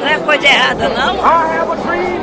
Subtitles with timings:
[0.00, 1.16] Não é coisa errada, não?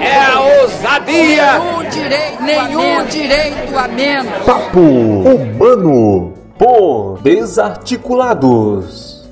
[0.02, 1.60] É a ousadia!
[1.60, 4.46] Nenhum direito, nenhum direito a menos.
[4.46, 9.28] Papo Humano por Desarticulados.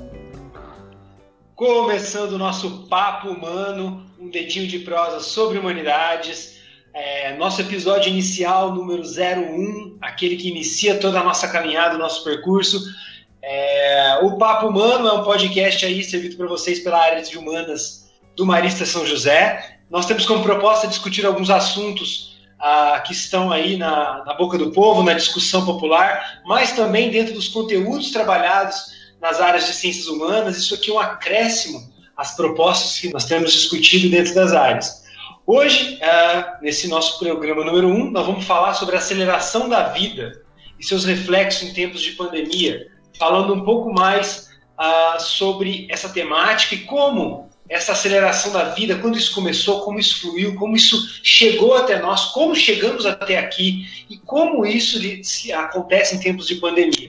[1.54, 6.56] Começando o nosso Papo Humano, um dedinho de prosa sobre humanidades.
[6.92, 12.24] É, nosso episódio inicial, número 01, aquele que inicia toda a nossa caminhada, o nosso
[12.24, 12.80] percurso.
[13.48, 18.10] É, o Papo Humano é um podcast aí servido para vocês pela área de humanas
[18.34, 19.78] do Marista São José.
[19.88, 24.72] Nós temos como proposta discutir alguns assuntos ah, que estão aí na, na boca do
[24.72, 28.86] povo, na discussão popular, mas também dentro dos conteúdos trabalhados
[29.20, 30.56] nas áreas de ciências humanas.
[30.56, 35.04] Isso aqui é um acréscimo às propostas que nós temos discutido dentro das áreas.
[35.46, 39.84] Hoje, ah, nesse nosso programa número 1, um, nós vamos falar sobre a aceleração da
[39.90, 40.42] vida
[40.80, 46.74] e seus reflexos em tempos de pandemia, falando um pouco mais ah, sobre essa temática
[46.74, 51.76] e como essa aceleração da vida, quando isso começou, como isso fluiu, como isso chegou
[51.76, 54.98] até nós, como chegamos até aqui e como isso
[55.54, 57.08] acontece em tempos de pandemia.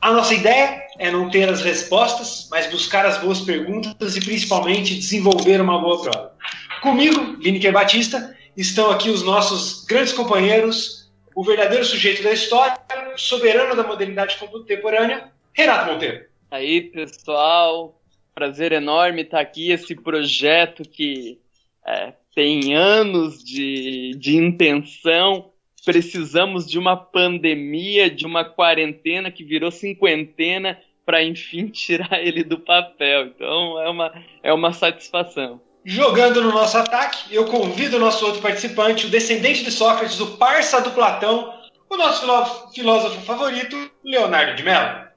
[0.00, 4.94] A nossa ideia é não ter as respostas, mas buscar as boas perguntas e principalmente
[4.94, 6.32] desenvolver uma boa prova.
[6.80, 12.78] Comigo, Lineker Batista, estão aqui os nossos grandes companheiros, o verdadeiro sujeito da história,
[13.16, 16.24] soberano da modernidade contemporânea, Renato Monteiro.
[16.52, 18.00] Aí, pessoal,
[18.32, 19.72] prazer enorme estar aqui.
[19.72, 21.40] Esse projeto que
[21.84, 25.50] é, tem anos de, de intenção.
[25.84, 32.60] Precisamos de uma pandemia, de uma quarentena que virou cinquentena para enfim tirar ele do
[32.60, 33.26] papel.
[33.26, 34.12] Então é uma,
[34.44, 35.60] é uma satisfação.
[35.84, 40.36] Jogando no nosso ataque, eu convido o nosso outro participante, o descendente de Sócrates, o
[40.36, 41.52] parça do Platão,
[41.90, 45.07] o nosso filósofo favorito, Leonardo de Mello.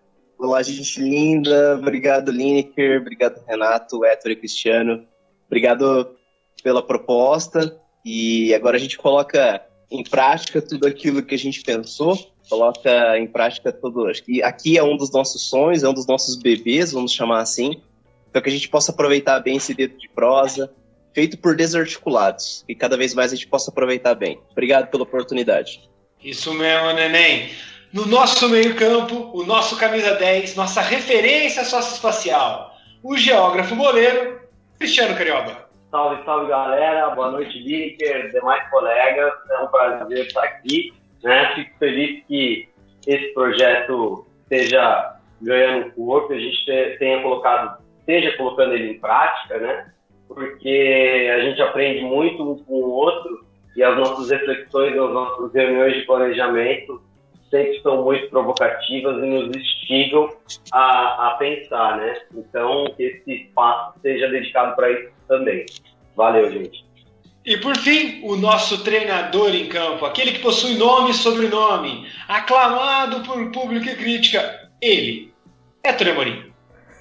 [0.42, 1.76] Olá, gente linda.
[1.76, 3.00] Obrigado, Lineker.
[3.00, 5.06] Obrigado, Renato, Héctor e Cristiano.
[5.46, 6.18] Obrigado
[6.64, 7.80] pela proposta.
[8.04, 12.18] E agora a gente coloca em prática tudo aquilo que a gente pensou.
[12.50, 14.08] Coloca em prática tudo.
[14.08, 17.42] Acho que aqui é um dos nossos sonhos, é um dos nossos bebês, vamos chamar
[17.42, 17.80] assim.
[18.28, 20.74] Então que a gente possa aproveitar bem esse dedo de prosa,
[21.14, 22.66] feito por desarticulados.
[22.68, 24.40] E cada vez mais a gente possa aproveitar bem.
[24.52, 25.88] Obrigado pela oportunidade.
[26.24, 27.52] Isso mesmo, neném.
[27.94, 34.40] No nosso meio-campo, o nosso camisa 10, nossa referência socioespacial, o geógrafo goleiro,
[34.80, 35.68] Cristiano Carioba.
[35.90, 40.94] Salve, salve galera, boa noite, Lineker, demais colegas, é um prazer estar aqui.
[41.22, 41.52] Né?
[41.54, 42.70] Fico feliz que
[43.06, 46.66] esse projeto esteja ganhando corpo, a gente
[46.98, 49.92] tenha colocado, esteja colocando ele em prática, né?
[50.30, 55.54] porque a gente aprende muito um com o outro e as nossas reflexões, as nossas
[55.54, 57.11] reuniões de planejamento
[57.52, 60.30] sempre são muito provocativas e nos instigam
[60.72, 62.16] a, a pensar, né?
[62.34, 65.66] Então, que esse espaço seja dedicado para isso também.
[66.16, 66.84] Valeu, gente.
[67.46, 73.22] E por fim, o nosso treinador em campo, aquele que possui nome e sobrenome, aclamado
[73.22, 75.34] por público e crítica, ele,
[75.84, 76.52] é Tremorim.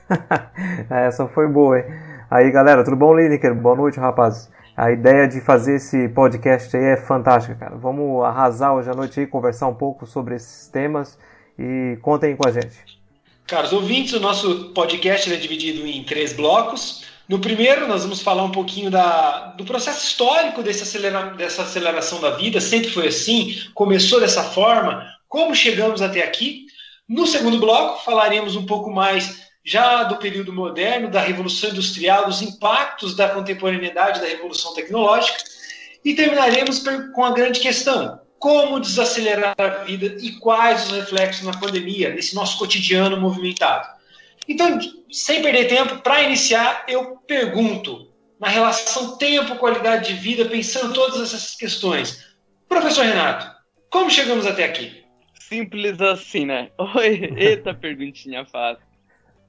[0.90, 1.84] Essa foi boa, hein?
[2.30, 3.54] Aí, galera, tudo bom, Lineker?
[3.54, 4.50] Boa noite, rapazes.
[4.80, 7.76] A ideia de fazer esse podcast aí é fantástica, cara.
[7.76, 11.18] Vamos arrasar hoje à noite aí, conversar um pouco sobre esses temas
[11.58, 12.98] e contem com a gente.
[13.46, 17.04] Caros ouvintes, o nosso podcast é dividido em três blocos.
[17.28, 22.18] No primeiro, nós vamos falar um pouquinho da, do processo histórico desse acelera, dessa aceleração
[22.18, 26.64] da vida, sempre foi assim, começou dessa forma, como chegamos até aqui.
[27.06, 32.42] No segundo bloco, falaremos um pouco mais já do período moderno, da Revolução Industrial, dos
[32.42, 35.38] impactos da contemporaneidade da Revolução Tecnológica,
[36.04, 36.82] e terminaremos
[37.14, 42.34] com a grande questão: como desacelerar a vida e quais os reflexos na pandemia, nesse
[42.34, 43.86] nosso cotidiano movimentado.
[44.48, 44.78] Então,
[45.12, 48.08] sem perder tempo, para iniciar, eu pergunto,
[48.40, 52.26] na relação tempo-qualidade de vida, pensando todas essas questões,
[52.66, 53.46] professor Renato,
[53.90, 55.04] como chegamos até aqui?
[55.38, 56.70] Simples assim, né?
[56.78, 58.89] Oi, eita perguntinha fácil.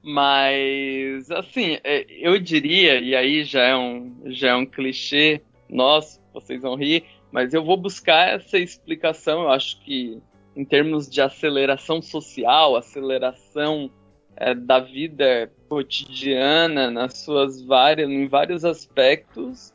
[0.02, 6.20] Mas, assim, é, eu diria, e aí já é um, já é um clichê nosso,
[6.34, 10.20] vocês vão rir, mas eu vou buscar essa explicação, eu acho que
[10.56, 13.90] em termos de aceleração social, aceleração
[14.36, 19.72] é, da vida cotidiana, nas suas várias, em vários aspectos,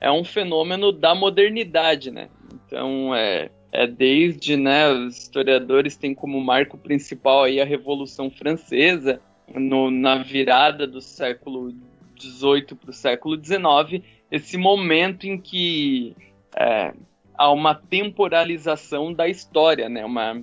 [0.00, 2.28] é um fenômeno da modernidade, né?
[2.52, 9.20] Então, é, é desde, né, os historiadores têm como marco principal aí a Revolução Francesa,
[9.54, 11.74] no, na virada do século
[12.18, 16.14] XVIII para o século XIX, esse momento em que
[16.56, 16.92] é,
[17.36, 20.04] há uma temporalização da história, né?
[20.04, 20.40] Uma, a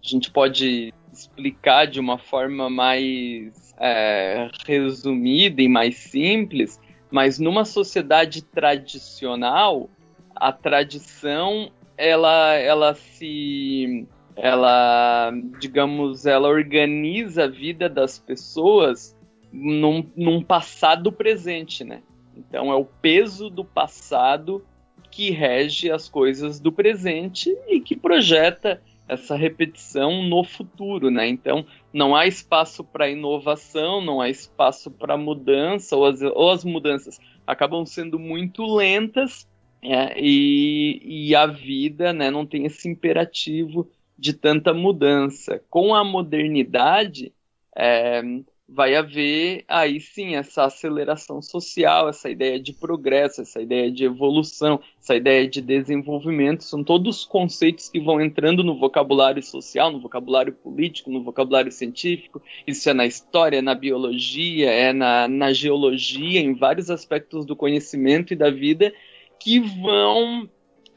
[0.00, 6.80] gente pode explicar de uma forma mais é, resumida e mais simples,
[7.10, 9.88] mas numa sociedade tradicional,
[10.34, 14.06] a tradição ela, ela se
[14.36, 19.16] ela, digamos, ela organiza a vida das pessoas
[19.50, 22.02] num, num passado presente, né?
[22.36, 24.64] Então é o peso do passado
[25.10, 31.26] que rege as coisas do presente e que projeta essa repetição no futuro, né?
[31.26, 36.64] Então não há espaço para inovação, não há espaço para mudança ou as, ou as
[36.64, 39.48] mudanças acabam sendo muito lentas
[39.80, 45.62] é, e, e a vida, né, não tem esse imperativo de tanta mudança.
[45.68, 47.32] Com a modernidade,
[47.76, 48.22] é,
[48.68, 54.80] vai haver aí sim essa aceleração social, essa ideia de progresso, essa ideia de evolução,
[55.00, 56.64] essa ideia de desenvolvimento.
[56.64, 62.42] São todos conceitos que vão entrando no vocabulário social, no vocabulário político, no vocabulário científico.
[62.66, 68.32] Isso é na história, na biologia, é na, na geologia, em vários aspectos do conhecimento
[68.32, 68.92] e da vida
[69.38, 70.48] que vão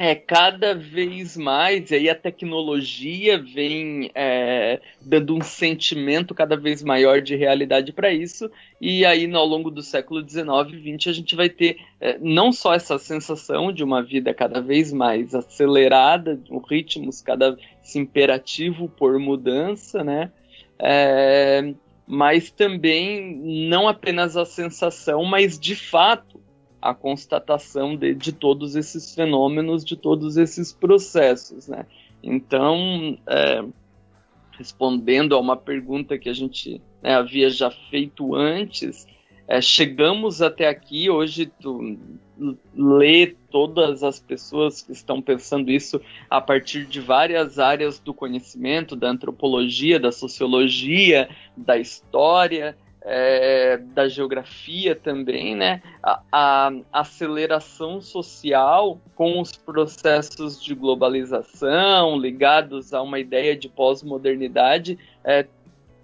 [0.02, 6.82] é, cada vez mais, e aí a tecnologia vem é, dando um sentimento cada vez
[6.82, 8.50] maior de realidade para isso,
[8.80, 12.54] e aí ao longo do século XIX e XX a gente vai ter é, não
[12.54, 18.88] só essa sensação de uma vida cada vez mais acelerada, um ritmos cada vez imperativo
[18.88, 20.32] por mudança, né?
[20.82, 21.74] É,
[22.08, 23.36] mas também
[23.68, 26.39] não apenas a sensação, mas de fato
[26.82, 31.86] a constatação de, de todos esses fenômenos, de todos esses processos, né?
[32.22, 33.64] Então, é,
[34.58, 39.08] respondendo a uma pergunta que a gente né, havia já feito antes,
[39.48, 41.98] é, chegamos até aqui, hoje tu
[42.76, 46.00] lê todas as pessoas que estão pensando isso
[46.30, 54.08] a partir de várias áreas do conhecimento, da antropologia, da sociologia, da história, é, da
[54.08, 55.82] geografia também, né?
[56.04, 64.98] A, a, aceleração social com os processos de globalização ligados a uma ideia de pós-modernidade,
[65.24, 65.48] é,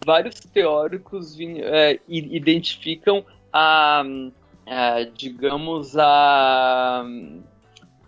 [0.06, 4.04] vários teóricos é, identificam a,
[4.66, 7.04] a, digamos, a,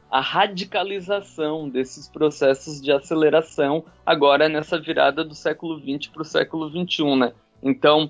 [0.10, 6.70] a radicalização desses processos de aceleração agora nessa virada do século XX para o século
[6.70, 7.34] XXI, né?
[7.62, 8.10] Então,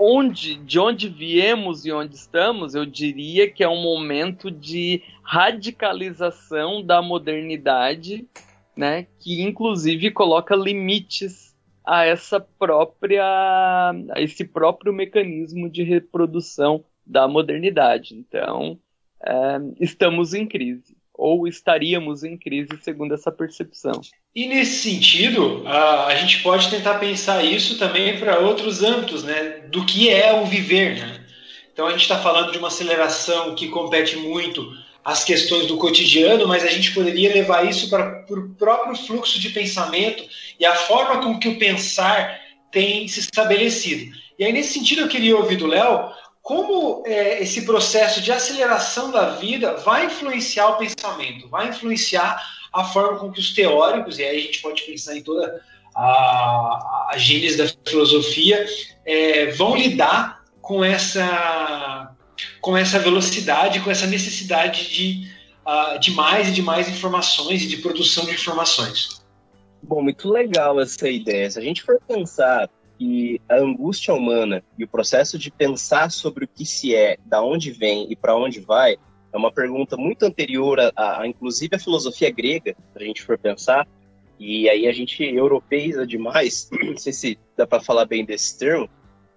[0.00, 6.82] onde, de onde viemos e onde estamos, eu diria que é um momento de radicalização
[6.82, 8.26] da modernidade,
[8.74, 11.54] né, que inclusive coloca limites
[11.84, 18.14] a essa própria a esse próprio mecanismo de reprodução da modernidade.
[18.14, 18.78] Então,
[19.22, 24.00] é, estamos em crise ou estaríamos em crise segundo essa percepção.
[24.34, 29.66] E nesse sentido, a, a gente pode tentar pensar isso também para outros âmbitos, né,
[29.70, 31.26] do que é o viver, né?
[31.72, 34.66] Então a gente está falando de uma aceleração que compete muito
[35.04, 39.50] às questões do cotidiano, mas a gente poderia levar isso para o próprio fluxo de
[39.50, 40.24] pensamento
[40.58, 42.40] e a forma com que o pensar
[42.70, 44.10] tem se estabelecido.
[44.38, 46.10] E aí nesse sentido eu queria ouvir do Léo
[46.42, 52.42] como é, esse processo de aceleração da vida vai influenciar o pensamento, vai influenciar
[52.72, 55.60] a forma com que os teóricos, e aí a gente pode pensar em toda
[55.94, 58.64] a, a gênese da filosofia,
[59.04, 62.14] é, vão lidar com essa,
[62.60, 65.28] com essa velocidade, com essa necessidade de,
[65.66, 69.20] uh, de mais e de mais informações e de produção de informações.
[69.82, 71.50] Bom, muito legal essa ideia.
[71.50, 72.68] Se a gente for pensar
[73.00, 77.42] que a angústia humana e o processo de pensar sobre o que se é, da
[77.42, 78.98] onde vem e para onde vai,
[79.32, 83.38] é uma pergunta muito anterior a, a, inclusive a filosofia grega, se a gente for
[83.38, 83.88] pensar.
[84.38, 88.86] E aí a gente europeiza demais, não sei se dá para falar bem desse termo,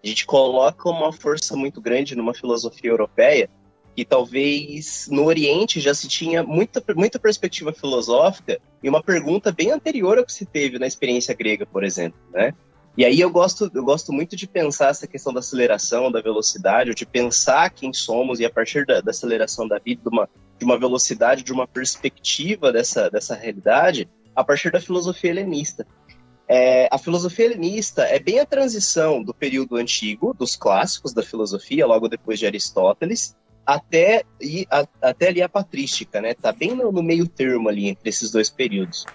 [0.04, 3.50] a gente coloca uma força muito grande numa filosofia europeia
[3.96, 9.72] que talvez no Oriente já se tinha muita, muita perspectiva filosófica e uma pergunta bem
[9.72, 12.54] anterior ao que se teve na experiência grega, por exemplo, né?
[12.96, 16.94] E aí eu gosto, eu gosto muito de pensar essa questão da aceleração, da velocidade,
[16.94, 20.66] de pensar quem somos e a partir da, da aceleração da vida, de uma, de
[20.66, 25.88] uma velocidade, de uma perspectiva dessa, dessa realidade, a partir da filosofia helenista.
[26.48, 31.88] É, a filosofia helenista é bem a transição do período antigo, dos clássicos da filosofia,
[31.88, 33.36] logo depois de Aristóteles,
[33.66, 36.36] até, e, a, até ali a patrística, né?
[36.36, 39.06] Tá bem no, no meio termo ali entre esses dois períodos.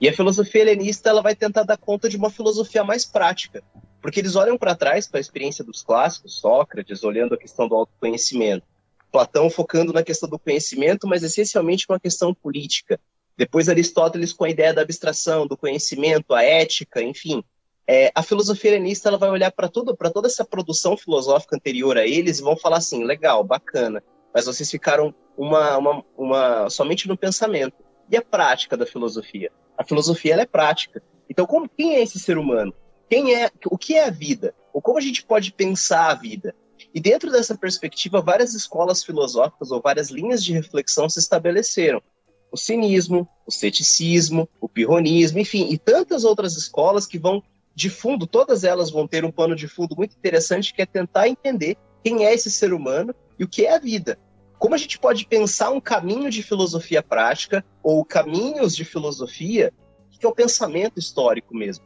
[0.00, 3.62] E a filosofia helenista ela vai tentar dar conta de uma filosofia mais prática,
[4.00, 7.74] porque eles olham para trás para a experiência dos clássicos, Sócrates olhando a questão do
[7.74, 8.64] autoconhecimento,
[9.10, 13.00] Platão focando na questão do conhecimento, mas essencialmente com a questão política.
[13.36, 17.42] Depois Aristóteles com a ideia da abstração, do conhecimento, a ética, enfim.
[17.86, 22.38] é, a filosofia helenista ela vai olhar para toda essa produção filosófica anterior a eles
[22.38, 24.02] e vão falar assim, legal, bacana,
[24.34, 27.76] mas vocês ficaram uma, uma, uma, somente no pensamento.
[28.10, 29.50] E a prática da filosofia?
[29.78, 31.00] A filosofia ela é prática.
[31.30, 32.74] Então, como, quem é esse ser humano?
[33.08, 34.52] Quem é, o que é a vida?
[34.72, 36.54] Ou como a gente pode pensar a vida?
[36.92, 42.02] E dentro dessa perspectiva, várias escolas filosóficas ou várias linhas de reflexão se estabeleceram.
[42.50, 47.42] O cinismo, o ceticismo, o pirronismo, enfim, e tantas outras escolas que vão
[47.74, 51.28] de fundo, todas elas vão ter um pano de fundo muito interessante que é tentar
[51.28, 54.18] entender quem é esse ser humano e o que é a vida.
[54.58, 59.72] Como a gente pode pensar um caminho de filosofia prática ou caminhos de filosofia
[60.18, 61.84] que é o pensamento histórico mesmo.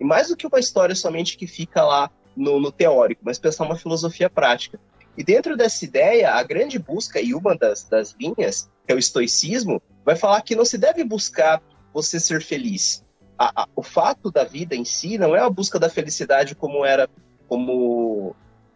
[0.00, 3.64] E mais do que uma história somente que fica lá no, no teórico, mas pensar
[3.64, 4.80] uma filosofia prática.
[5.16, 8.98] E dentro dessa ideia, a grande busca, e uma das, das linhas, que é o
[8.98, 11.62] estoicismo, vai falar que não se deve buscar
[11.92, 13.04] você ser feliz,
[13.38, 16.84] a, a, o fato da vida em si não é a busca da felicidade como
[16.84, 17.08] era,
[17.48, 18.34] como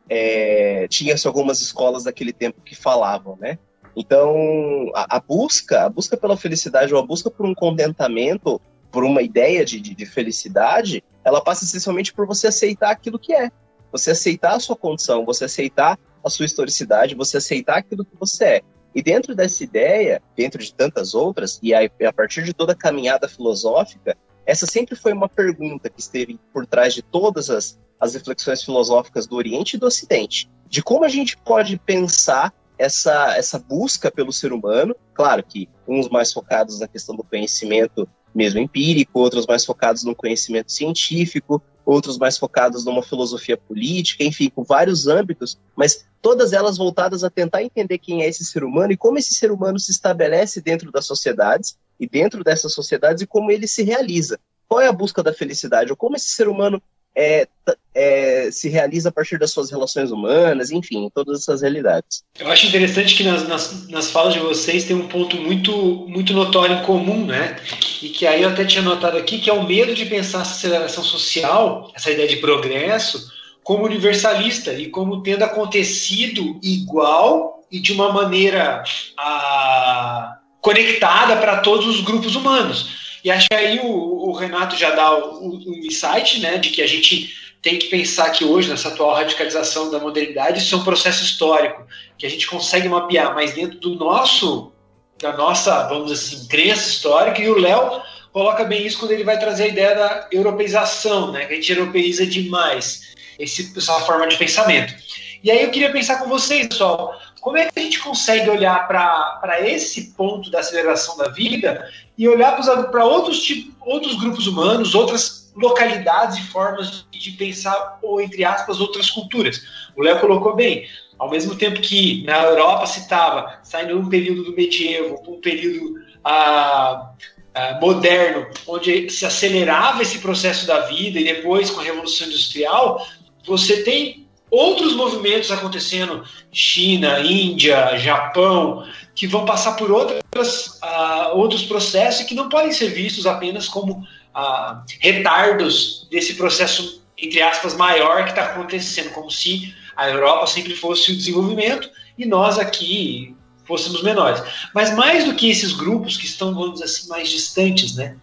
[0.08, 3.58] é, tinha-se algumas escolas daquele tempo que falavam, né?
[3.96, 8.60] Então, a, a, busca, a busca pela felicidade ou a busca por um contentamento,
[8.90, 13.34] por uma ideia de, de, de felicidade, ela passa essencialmente por você aceitar aquilo que
[13.34, 13.50] é.
[13.90, 18.44] Você aceitar a sua condição, você aceitar a sua historicidade, você aceitar aquilo que você
[18.44, 18.62] é.
[18.94, 22.76] E dentro dessa ideia, dentro de tantas outras, e a, a partir de toda a
[22.76, 28.14] caminhada filosófica, essa sempre foi uma pergunta que esteve por trás de todas as, as
[28.14, 33.58] reflexões filosóficas do Oriente e do Ocidente, de como a gente pode pensar essa, essa
[33.58, 39.18] busca pelo ser humano, claro que uns mais focados na questão do conhecimento mesmo empírico,
[39.18, 45.06] outros mais focados no conhecimento científico, outros mais focados numa filosofia política, enfim, com vários
[45.06, 49.18] âmbitos, mas todas elas voltadas a tentar entender quem é esse ser humano e como
[49.18, 53.66] esse ser humano se estabelece dentro das sociedades e dentro dessas sociedades e como ele
[53.66, 54.38] se realiza.
[54.68, 55.90] Qual é a busca da felicidade?
[55.90, 56.80] Ou como esse ser humano
[57.20, 57.48] é,
[57.92, 62.22] é, se realiza a partir das suas relações humanas, enfim, todas essas realidades.
[62.38, 65.72] Eu acho interessante que nas, nas, nas, falas de vocês tem um ponto muito,
[66.08, 67.56] muito notório em comum, né?
[68.00, 70.52] E que aí eu até tinha notado aqui, que é o medo de pensar essa
[70.52, 73.32] aceleração social, essa ideia de progresso,
[73.64, 78.84] como universalista e como tendo acontecido igual e de uma maneira
[79.18, 83.07] ah, conectada para todos os grupos humanos.
[83.24, 86.86] E acho que aí o, o Renato já dá o, insight, né, de que a
[86.86, 91.24] gente tem que pensar que hoje, nessa atual radicalização da modernidade, isso é um processo
[91.24, 94.72] histórico, que a gente consegue mapear, mas dentro do nosso,
[95.20, 98.00] da nossa, vamos assim, crença histórica, e o Léo
[98.32, 101.72] coloca bem isso quando ele vai trazer a ideia da europeização, né, que a gente
[101.72, 104.94] europeiza demais esse, essa forma de pensamento.
[105.42, 108.86] E aí eu queria pensar com vocês, pessoal, como é que a gente consegue olhar
[108.88, 113.46] para esse ponto da aceleração da vida e olhar para outros,
[113.80, 119.62] outros grupos humanos, outras localidades e formas de pensar, ou entre aspas, outras culturas?
[119.96, 120.86] O Léo colocou bem.
[121.18, 125.96] Ao mesmo tempo que na Europa se estava saindo um período do medievo um período
[126.24, 127.10] ah,
[127.54, 133.04] ah, moderno, onde se acelerava esse processo da vida, e depois com a Revolução Industrial,
[133.44, 141.62] você tem outros movimentos acontecendo, China, Índia, Japão, que vão passar por outras, uh, outros
[141.64, 143.94] processos que não podem ser vistos apenas como
[144.34, 150.74] uh, retardos desse processo, entre aspas, maior que está acontecendo, como se a Europa sempre
[150.74, 154.42] fosse o desenvolvimento e nós aqui fôssemos menores.
[154.74, 158.16] Mas mais do que esses grupos que estão, vamos dizer assim, mais distantes, né?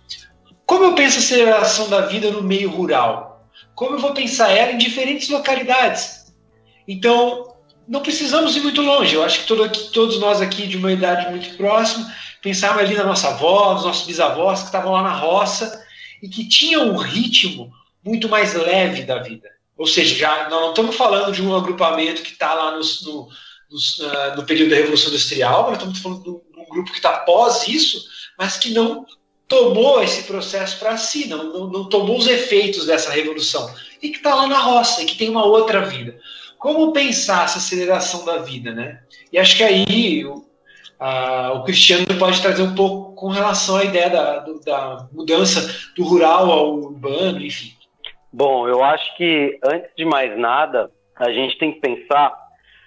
[0.65, 3.34] Como eu penso a aceleração da vida no meio rural?
[3.75, 6.33] Como eu vou pensar ela em diferentes localidades.
[6.87, 7.55] Então,
[7.87, 9.15] não precisamos ir muito longe.
[9.15, 12.11] Eu acho que todo aqui, todos nós aqui de uma idade muito próxima
[12.45, 15.83] pensávamos ali na nossa avó, nos nossos bisavós que estavam lá na roça
[16.21, 17.71] e que tinham um ritmo
[18.03, 19.49] muito mais leve da vida.
[19.75, 23.27] Ou seja, já nós não estamos falando de um agrupamento que está lá no, no,
[23.71, 27.67] no, no, período da Revolução Industrial, nós estamos falando de um grupo que está após
[27.67, 28.05] isso,
[28.37, 29.07] mas que não
[29.47, 33.69] tomou esse processo para si, não, não, não, tomou os efeitos dessa revolução
[34.01, 36.19] e que está lá na roça e que tem uma outra vida.
[36.57, 39.01] Como pensar essa aceleração da vida, né?
[39.31, 40.45] E acho que aí o,
[40.99, 45.91] a, o Cristiano pode trazer um pouco com relação à ideia da, do, da mudança
[45.95, 47.71] do rural ao urbano, enfim.
[48.33, 52.33] Bom, eu acho que antes de mais nada a gente tem que pensar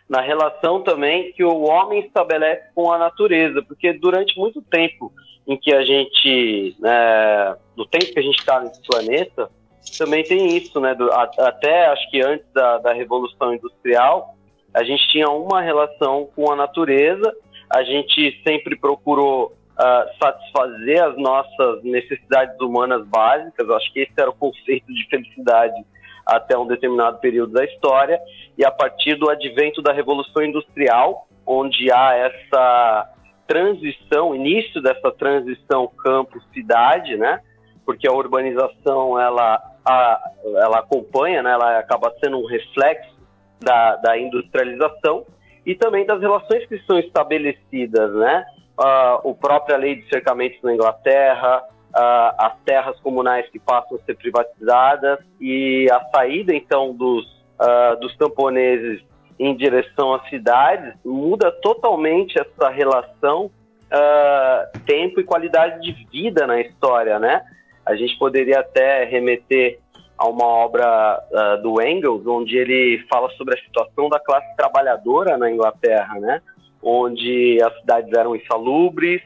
[0.09, 5.13] na relação também que o homem estabelece com a natureza, porque durante muito tempo
[5.49, 9.51] em que a gente, né, no tempo que a gente está nesse planeta,
[9.97, 10.95] também tem isso, né?
[10.95, 14.35] Do, a, até acho que antes da, da Revolução Industrial,
[14.75, 17.35] a gente tinha uma relação com a natureza,
[17.71, 23.71] a gente sempre procurou uh, satisfazer as nossas necessidades humanas básicas.
[23.71, 25.83] Acho que esse era o conceito de felicidade
[26.27, 28.21] até um determinado período da história.
[28.59, 33.15] E a partir do advento da Revolução Industrial, onde há essa
[33.49, 37.41] transição, início dessa transição campo-cidade, né?
[37.85, 41.53] Porque a urbanização ela, a, ela acompanha, né?
[41.53, 43.17] Ela acaba sendo um reflexo
[43.59, 45.25] da, da industrialização
[45.65, 48.45] e também das relações que são estabelecidas, né?
[48.79, 54.05] Uh, o própria lei de cercamentos na Inglaterra, uh, as terras comunais que passam a
[54.05, 57.25] ser privatizadas e a saída então dos,
[57.61, 59.03] uh, dos camponeses
[59.39, 66.61] em direção às cidades muda totalmente essa relação uh, tempo e qualidade de vida na
[66.61, 67.43] história, né?
[67.87, 69.79] A gente poderia até remeter
[70.17, 75.39] a uma obra uh, do Engels, onde ele fala sobre a situação da classe trabalhadora
[75.39, 76.43] na Inglaterra, né?
[76.83, 79.23] Onde as cidades eram insalubres,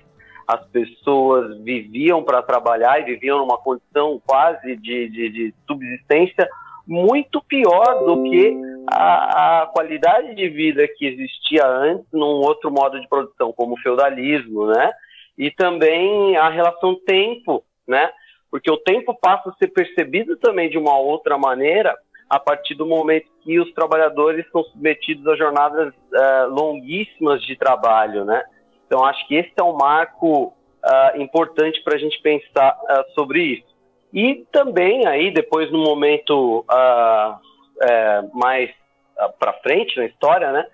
[0.47, 6.49] as pessoas viviam para trabalhar e viviam numa condição quase de, de, de subsistência
[6.87, 8.57] muito pior do que
[8.91, 13.81] a, a, qualidade de vida que existia antes num outro modo de produção, como o
[13.81, 14.91] feudalismo, né?
[15.39, 18.11] E também a relação tempo, né?
[18.51, 21.97] Porque o tempo passa a ser percebido também de uma outra maneira
[22.29, 28.25] a partir do momento que os trabalhadores são submetidos a jornadas uh, longuíssimas de trabalho,
[28.25, 28.43] né?
[28.87, 33.43] Então acho que esse é um marco uh, importante para a gente pensar uh, sobre
[33.43, 33.72] isso.
[34.13, 37.39] E também aí depois no momento uh,
[37.81, 38.71] é, mais
[39.19, 40.67] uh, para frente na história, né?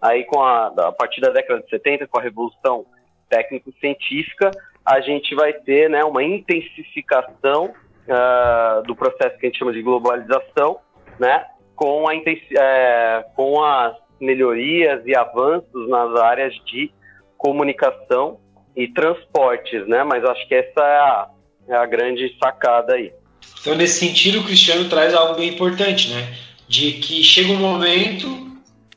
[0.00, 2.86] Aí com a, a partir da década de 70, com a revolução
[3.28, 4.50] técnico-científica,
[4.84, 7.74] a gente vai ter né, uma intensificação
[8.06, 10.78] uh, do processo que a gente chama de globalização,
[11.18, 11.46] né?
[11.74, 16.90] Com, a, é, com as melhorias e avanços nas áreas de
[17.36, 18.40] comunicação
[18.74, 20.02] e transportes, né?
[20.04, 21.28] Mas acho que essa é a,
[21.68, 23.12] é a grande sacada aí.
[23.60, 26.34] Então, nesse sentido, o Cristiano traz algo bem importante, né?
[26.68, 28.46] De que chega um momento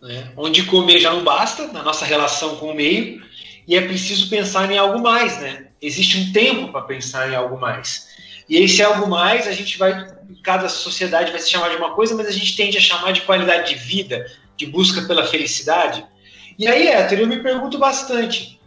[0.02, 3.22] né, onde comer já não basta na nossa relação com o meio
[3.68, 5.68] e é preciso pensar em algo mais, né?
[5.82, 8.08] Existe um tempo para pensar em algo mais.
[8.48, 10.08] E esse algo mais, a gente vai,
[10.44, 13.22] cada sociedade vai se chamar de uma coisa, mas a gente tende a chamar de
[13.22, 14.26] qualidade de vida,
[14.58, 16.04] de busca pela felicidade.
[16.58, 18.60] E aí, Héctor, eu me pergunto bastante,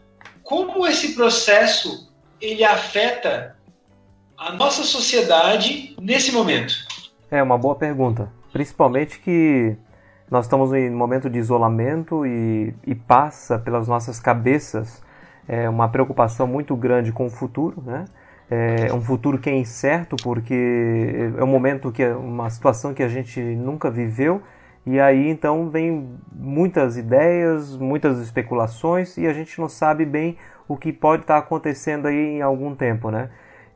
[0.44, 2.08] como esse processo
[2.40, 3.56] ele afeta
[4.46, 6.74] a nossa sociedade nesse momento?
[7.30, 8.28] É uma boa pergunta.
[8.52, 9.76] Principalmente que
[10.28, 15.00] nós estamos em um momento de isolamento e, e passa pelas nossas cabeças
[15.46, 18.04] é, uma preocupação muito grande com o futuro, né?
[18.50, 23.02] É um futuro que é incerto porque é um momento que é uma situação que
[23.02, 24.42] a gente nunca viveu
[24.84, 30.36] e aí então vem muitas ideias, muitas especulações e a gente não sabe bem
[30.68, 33.30] o que pode estar acontecendo aí em algum tempo, né?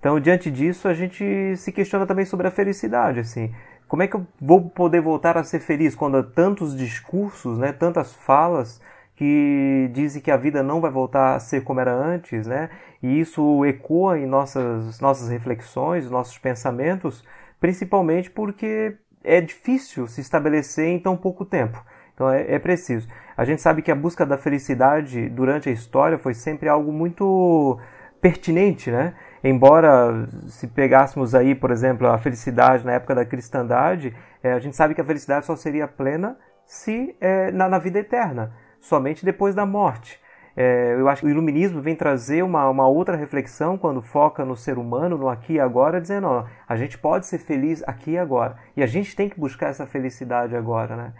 [0.06, 3.52] Então, diante disso, a gente se questiona também sobre a felicidade, assim.
[3.88, 7.72] Como é que eu vou poder voltar a ser feliz quando há tantos discursos, né,
[7.72, 8.80] tantas falas
[9.16, 12.70] que dizem que a vida não vai voltar a ser como era antes, né?
[13.02, 17.24] E isso ecoa em nossas nossas reflexões, nossos pensamentos,
[17.58, 21.84] principalmente porque é difícil se estabelecer em tão pouco tempo.
[22.14, 23.08] Então é, é, preciso.
[23.36, 27.80] A gente sabe que a busca da felicidade durante a história foi sempre algo muito
[28.20, 29.12] pertinente, né?
[29.42, 34.76] Embora se pegássemos aí, por exemplo, a felicidade na época da cristandade, é, a gente
[34.76, 39.54] sabe que a felicidade só seria plena se é, na, na, vida eterna, somente depois
[39.54, 40.20] da morte.
[40.56, 44.56] É, eu acho que o iluminismo vem trazer uma, uma outra reflexão quando foca no
[44.56, 48.18] ser humano, no aqui e agora, dizendo, ó, a gente pode ser feliz aqui e
[48.18, 48.56] agora.
[48.74, 51.12] E a gente tem que buscar essa felicidade agora, né?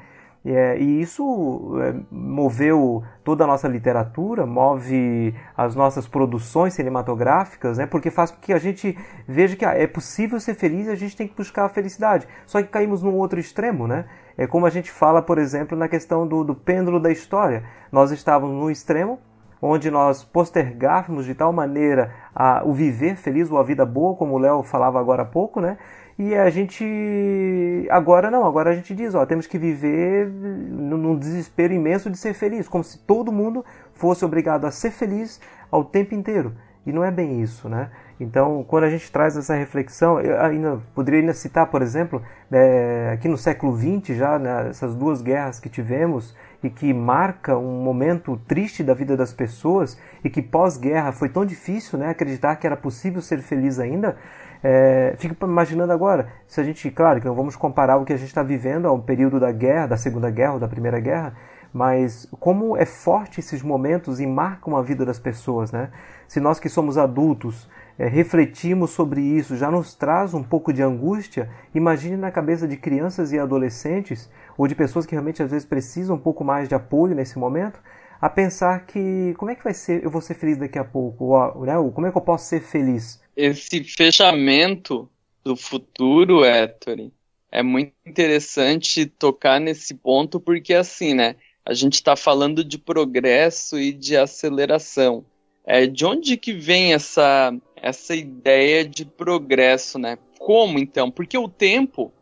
[0.49, 7.87] É, e isso é, moveu toda a nossa literatura, move as nossas produções cinematográficas, né,
[7.87, 10.95] porque faz com que a gente veja que ah, é possível ser feliz e a
[10.95, 12.29] gente tem que buscar a felicidade.
[12.47, 14.05] Só que caímos num outro extremo, né?
[14.39, 17.65] É como a gente fala, por exemplo, na questão do, do pêndulo da história.
[17.91, 19.19] Nós estávamos no extremo,
[19.61, 24.35] onde nós postergávamos de tal maneira a, o viver feliz ou a vida boa, como
[24.35, 25.77] o Léo falava agora há pouco, né?
[26.19, 31.75] E a gente agora não, agora a gente diz, ó, temos que viver num desespero
[31.75, 35.39] imenso de ser feliz, como se todo mundo fosse obrigado a ser feliz
[35.71, 36.55] ao tempo inteiro.
[36.87, 37.91] E não é bem isso, né?
[38.19, 43.11] Então, quando a gente traz essa reflexão, eu ainda poderia ainda citar, por exemplo, é,
[43.13, 46.35] aqui no século XX já, né, essas duas guerras que tivemos
[46.67, 51.45] e que marca um momento triste da vida das pessoas e que pós-guerra foi tão
[51.47, 54.17] difícil, né, acreditar que era possível ser feliz ainda.
[54.63, 58.17] É, fico imaginando agora, se a gente, claro que não vamos comparar o que a
[58.17, 61.35] gente está vivendo ao período da guerra, da Segunda Guerra ou da Primeira Guerra,
[61.73, 65.91] mas como é forte esses momentos e marcam a vida das pessoas, né?
[66.27, 70.83] Se nós que somos adultos é, refletimos sobre isso, já nos traz um pouco de
[70.83, 75.67] angústia, imagine na cabeça de crianças e adolescentes, ou de pessoas que realmente às vezes
[75.67, 77.81] precisam um pouco mais de apoio nesse momento,
[78.21, 81.25] a pensar que como é que vai ser, eu vou ser feliz daqui a pouco,
[81.25, 81.75] ou, né?
[81.95, 83.21] como é que eu posso ser feliz?
[83.37, 85.09] Esse fechamento
[85.45, 87.11] do futuro, Héctor,
[87.53, 91.37] é muito interessante tocar nesse ponto, porque assim, né?
[91.65, 95.25] A gente está falando de progresso e de aceleração.
[95.65, 100.19] É, de onde que vem essa, essa ideia de progresso, né?
[100.39, 101.11] Como então?
[101.11, 102.13] Porque o tempo,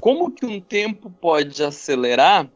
[0.00, 2.50] como que um tempo pode acelerar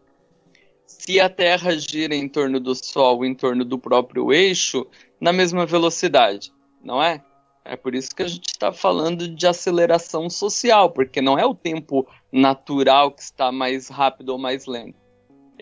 [0.87, 4.87] se a Terra gira em torno do Sol, em torno do próprio eixo,
[5.21, 6.53] na mesma velocidade,
[6.83, 7.25] não é?
[7.65, 11.55] É por isso que a gente está falando de aceleração social, porque não é o
[11.55, 15.02] tempo natural que está mais rápido ou mais lento.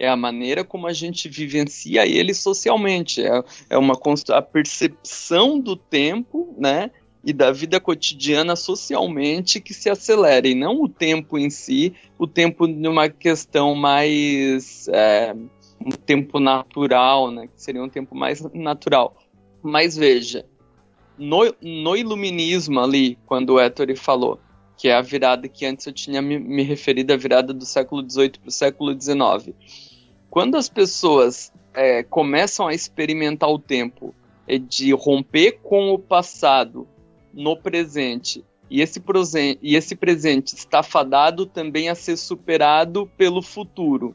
[0.00, 3.22] É a maneira como a gente vivencia ele socialmente.
[3.22, 6.90] É, é uma a percepção do tempo, né?
[7.22, 12.26] E da vida cotidiana socialmente que se acelera, e não o tempo em si, o
[12.26, 14.88] tempo de uma questão mais.
[14.88, 15.34] É,
[15.84, 17.46] um tempo natural, né?
[17.48, 19.14] Que seria um tempo mais natural.
[19.62, 20.46] Mas veja,
[21.18, 24.40] no, no iluminismo ali, quando o Ettore falou,
[24.78, 28.02] que é a virada que antes eu tinha me, me referido à virada do século
[28.08, 29.54] XVIII para o século XIX.
[30.30, 34.14] Quando as pessoas é, começam a experimentar o tempo
[34.46, 36.86] é, de romper com o passado
[37.34, 39.02] no presente e esse,
[39.60, 44.14] e esse presente está fadado também a ser superado pelo futuro.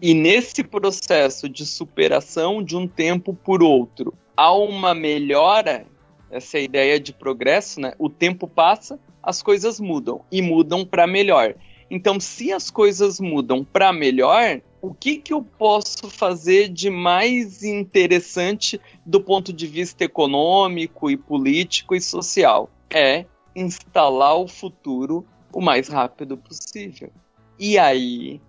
[0.00, 5.86] E nesse processo de superação de um tempo por outro, há uma melhora
[6.30, 7.92] essa ideia de progresso, né?
[7.98, 11.54] O tempo passa, as coisas mudam e mudam para melhor.
[11.94, 17.62] Então, se as coisas mudam para melhor, o que, que eu posso fazer de mais
[17.62, 22.70] interessante do ponto de vista econômico e político e social?
[22.88, 27.10] É instalar o futuro o mais rápido possível.
[27.58, 28.40] E aí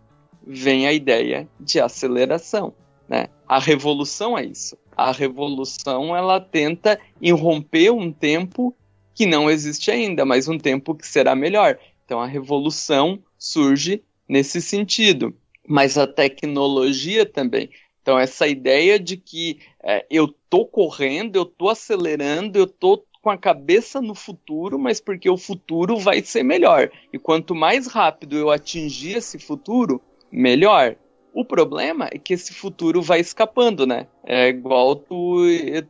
[0.48, 2.74] vem a ideia de aceleração.
[3.10, 3.28] Né?
[3.46, 8.76] A revolução é isso a revolução ela tenta irromper um tempo
[9.14, 11.78] que não existe ainda, mas um tempo que será melhor.
[12.06, 15.36] Então a revolução surge nesse sentido,
[15.68, 17.70] mas a tecnologia também.
[18.02, 23.30] Então essa ideia de que é, eu tô correndo, eu tô acelerando, eu tô com
[23.30, 26.90] a cabeça no futuro, mas porque o futuro vai ser melhor.
[27.12, 30.02] E quanto mais rápido eu atingir esse futuro,
[30.32, 30.96] melhor.
[31.34, 34.06] O problema é que esse futuro vai escapando, né?
[34.24, 35.42] É igual tu,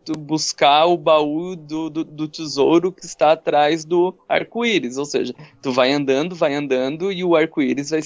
[0.05, 4.97] tu buscar o baú do, do, do, tesouro que está atrás do arco-íris.
[4.97, 7.99] Ou seja, tu vai andando, vai andando e o arco-íris vai,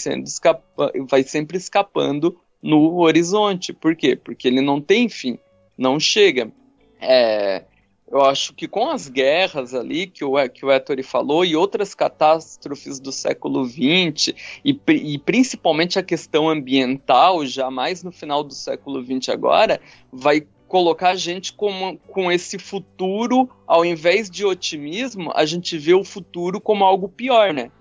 [1.07, 3.71] vai sempre escapando no horizonte.
[3.71, 4.15] Por quê?
[4.15, 5.37] Porque ele não tem fim,
[5.77, 6.51] não chega.
[6.99, 7.63] É,
[8.09, 11.93] eu acho que com as guerras ali que o, que o Ettore falou e outras
[11.93, 18.53] catástrofes do século XX e, e principalmente a questão ambiental, já mais no final do
[18.53, 25.31] século XX agora, vai colocar a gente com, com esse futuro, ao invés de otimismo,
[25.35, 27.71] a gente vê o futuro como algo pior, né?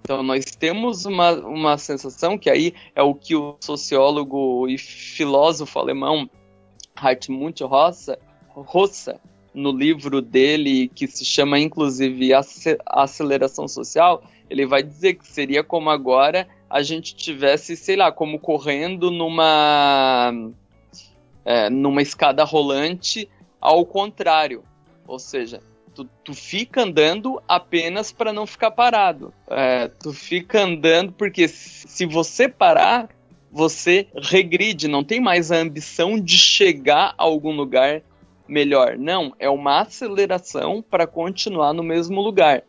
[0.00, 5.78] Então nós temos uma, uma sensação que aí é o que o sociólogo e filósofo
[5.78, 6.28] alemão
[6.96, 8.18] Hartmut Rossa
[8.54, 9.20] Rossa,
[9.54, 12.30] no livro dele, que se chama inclusive
[12.86, 18.38] Aceleração Social, ele vai dizer que seria como agora a gente tivesse, sei lá, como
[18.38, 20.32] correndo numa,
[21.44, 23.28] é, numa escada rolante
[23.60, 24.64] ao contrário.
[25.06, 25.60] Ou seja,
[25.94, 29.34] tu, tu fica andando apenas para não ficar parado.
[29.50, 33.10] É, tu fica andando porque se você parar,
[33.50, 38.02] você regride, não tem mais a ambição de chegar a algum lugar
[38.52, 38.96] melhor.
[38.98, 42.62] Não, é uma aceleração para continuar no mesmo lugar.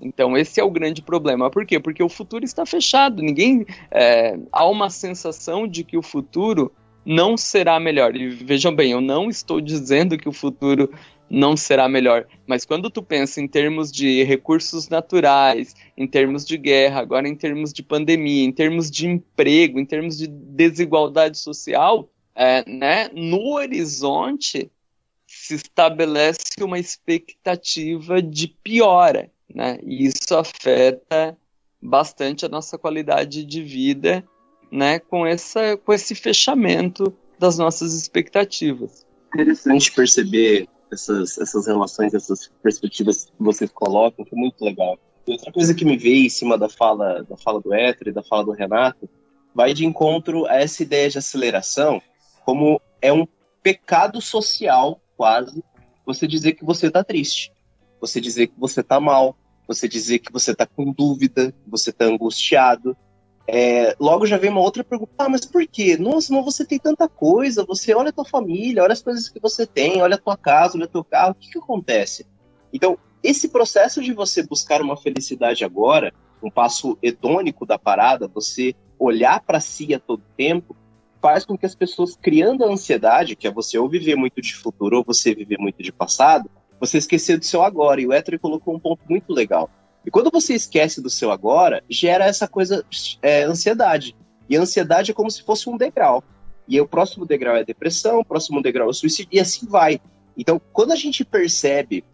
[0.00, 1.50] Então esse é o grande problema.
[1.50, 1.80] Por quê?
[1.80, 3.22] Porque o futuro está fechado.
[3.22, 6.72] Ninguém é, há uma sensação de que o futuro
[7.04, 8.16] não será melhor.
[8.16, 10.90] E vejam bem, eu não estou dizendo que o futuro
[11.28, 16.56] não será melhor, mas quando tu pensa em termos de recursos naturais, em termos de
[16.56, 22.08] guerra, agora em termos de pandemia, em termos de emprego, em termos de desigualdade social,
[22.34, 24.70] é, né, no horizonte
[25.44, 29.78] se estabelece uma expectativa de piora, né?
[29.82, 31.36] E isso afeta
[31.80, 34.24] bastante a nossa qualidade de vida,
[34.72, 34.98] né?
[34.98, 39.04] Com essa, com esse fechamento das nossas expectativas.
[39.34, 44.98] Interessante perceber essas, essas relações, essas perspectivas que vocês colocam, é muito legal.
[45.26, 48.12] E outra coisa que me veio em cima da fala, da fala do Héctor e
[48.12, 49.06] da fala do Renato
[49.54, 52.00] vai de encontro a essa ideia de aceleração,
[52.46, 53.26] como é um
[53.62, 55.62] pecado social, quase,
[56.04, 57.52] você dizer que você está triste,
[58.00, 61.90] você dizer que você está mal, você dizer que você está com dúvida, que você
[61.90, 62.96] está angustiado.
[63.46, 65.96] É, logo já vem uma outra pergunta, ah, mas por quê?
[65.96, 69.40] Nossa, mas você tem tanta coisa, você olha a tua família, olha as coisas que
[69.40, 72.26] você tem, olha a tua casa, olha o teu carro, o que, que acontece?
[72.72, 78.74] Então, esse processo de você buscar uma felicidade agora, um passo hedônico da parada, você
[78.98, 80.76] olhar para si a todo tempo,
[81.24, 84.54] faz com que as pessoas, criando a ansiedade, que é você ou viver muito de
[84.54, 87.98] futuro ou você viver muito de passado, você esquecer do seu agora.
[87.98, 89.70] E o Hétero colocou um ponto muito legal.
[90.04, 92.84] E quando você esquece do seu agora, gera essa coisa,
[93.22, 94.14] é, ansiedade.
[94.50, 96.22] E a ansiedade é como se fosse um degrau.
[96.68, 99.40] E aí, o próximo degrau é a depressão, o próximo degrau é o suicídio, e
[99.40, 99.98] assim vai.
[100.36, 102.04] Então, quando a gente percebe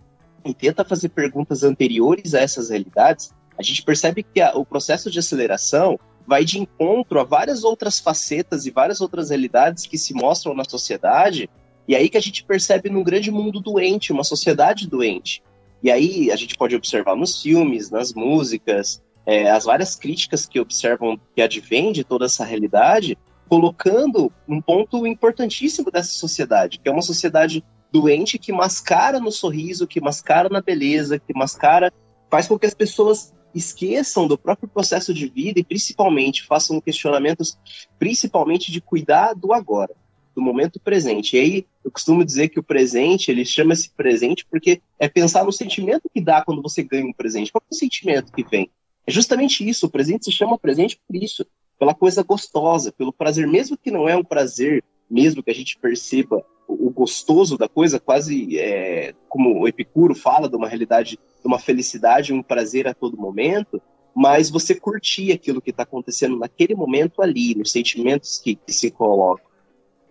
[0.44, 5.10] e tenta fazer perguntas anteriores a essas realidades, a gente percebe que a, o processo
[5.10, 5.98] de aceleração
[6.30, 10.62] vai de encontro a várias outras facetas e várias outras realidades que se mostram na
[10.62, 11.50] sociedade,
[11.88, 15.42] e aí que a gente percebe num grande mundo doente, uma sociedade doente.
[15.82, 20.60] E aí a gente pode observar nos filmes, nas músicas, é, as várias críticas que
[20.60, 26.92] observam, que advêm de toda essa realidade, colocando um ponto importantíssimo dessa sociedade, que é
[26.92, 31.92] uma sociedade doente que mascara no sorriso, que mascara na beleza, que mascara,
[32.30, 37.58] faz com que as pessoas esqueçam do próprio processo de vida e principalmente façam questionamentos,
[37.98, 39.94] principalmente de cuidar do agora,
[40.34, 41.36] do momento presente.
[41.36, 45.52] E aí eu costumo dizer que o presente, ele chama-se presente porque é pensar no
[45.52, 47.50] sentimento que dá quando você ganha um presente.
[47.50, 48.70] Qual é o sentimento que vem?
[49.06, 51.44] É justamente isso, o presente se chama presente por isso,
[51.78, 55.76] pela coisa gostosa, pelo prazer, mesmo que não é um prazer, mesmo que a gente
[55.78, 61.46] perceba o gostoso da coisa, quase é, como o Epicuro fala de uma realidade, de
[61.46, 63.82] uma felicidade, um prazer a todo momento,
[64.14, 68.90] mas você curtir aquilo que está acontecendo naquele momento ali, nos sentimentos que, que, se
[68.90, 69.50] colocam.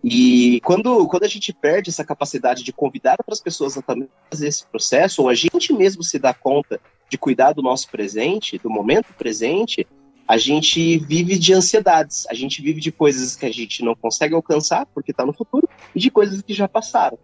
[0.02, 4.48] E quando, quando a gente perde essa capacidade de convidar outras pessoas a também fazer
[4.48, 8.70] esse processo, ou a gente mesmo se dá conta de cuidar do nosso presente, do
[8.70, 9.86] momento presente,
[10.30, 14.32] a gente vive de ansiedades, a gente vive de coisas que a gente não consegue
[14.32, 17.18] alcançar porque está no futuro e de coisas que já passaram.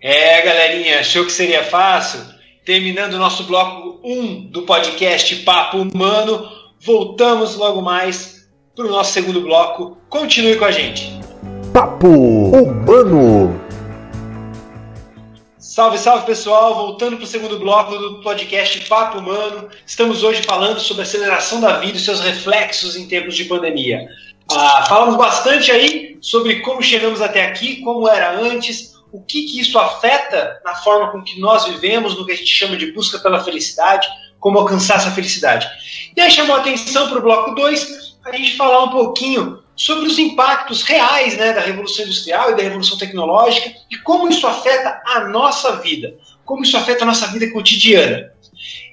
[0.00, 2.20] É, galerinha, achou que seria fácil?
[2.64, 6.48] Terminando o nosso bloco 1 do podcast Papo Humano,
[6.80, 9.98] voltamos logo mais para o nosso segundo bloco.
[10.08, 11.12] Continue com a gente.
[11.70, 13.65] Papo Humano.
[15.76, 16.74] Salve, salve pessoal!
[16.74, 21.60] Voltando para o segundo bloco do podcast Papo Humano, estamos hoje falando sobre a aceleração
[21.60, 24.08] da vida e seus reflexos em tempos de pandemia.
[24.50, 29.60] Ah, falamos bastante aí sobre como chegamos até aqui, como era antes, o que, que
[29.60, 33.18] isso afeta na forma com que nós vivemos, no que a gente chama de busca
[33.18, 34.08] pela felicidade,
[34.40, 35.68] como alcançar essa felicidade.
[36.16, 40.08] E aí chamou a atenção para o bloco 2 a gente falar um pouquinho sobre
[40.08, 45.02] os impactos reais né, da Revolução Industrial e da Revolução Tecnológica e como isso afeta
[45.04, 48.32] a nossa vida, como isso afeta a nossa vida cotidiana.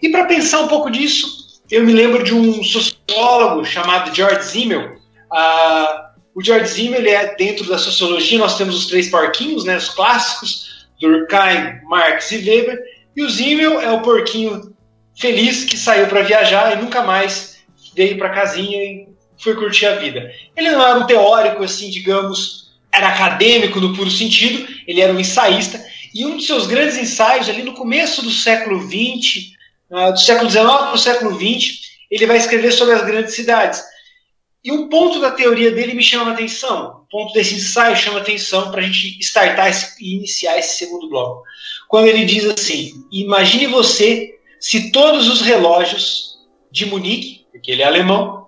[0.01, 4.97] E para pensar um pouco disso, eu me lembro de um sociólogo chamado George Simmel.
[5.31, 6.03] Uh,
[6.35, 10.87] o George Simmel é dentro da sociologia, nós temos os três porquinhos, né, os clássicos,
[10.99, 12.79] Durkheim, Marx e Weber,
[13.15, 14.73] e o Simmel é o porquinho
[15.15, 17.63] feliz que saiu para viajar e nunca mais
[17.95, 19.12] veio para casinha e
[19.43, 20.31] foi curtir a vida.
[20.55, 25.19] Ele não era um teórico, assim, digamos, era acadêmico no puro sentido, ele era um
[25.19, 29.53] ensaísta, e um dos seus grandes ensaios, ali no começo do século XX,
[29.89, 31.79] uh, do século XIX para o século XX,
[32.09, 33.81] ele vai escrever sobre as grandes cidades.
[34.63, 38.19] E um ponto da teoria dele me chama a atenção, um ponto desse ensaio chama
[38.19, 41.43] a atenção para a gente startar e iniciar esse segundo bloco.
[41.89, 46.37] Quando ele diz assim: imagine você se todos os relógios
[46.71, 48.42] de Munique, porque ele é alemão,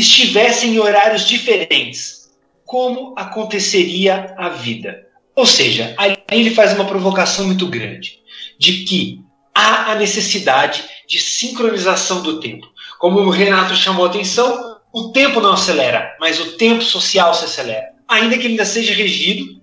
[0.00, 2.30] estivessem em horários diferentes,
[2.64, 5.06] como aconteceria a vida?
[5.34, 8.18] Ou seja, aí ele faz uma provocação muito grande
[8.58, 9.20] de que
[9.54, 12.66] há a necessidade de sincronização do tempo.
[12.98, 17.44] Como o Renato chamou a atenção, o tempo não acelera, mas o tempo social se
[17.44, 17.86] acelera.
[18.08, 19.55] Ainda que ele ainda seja regido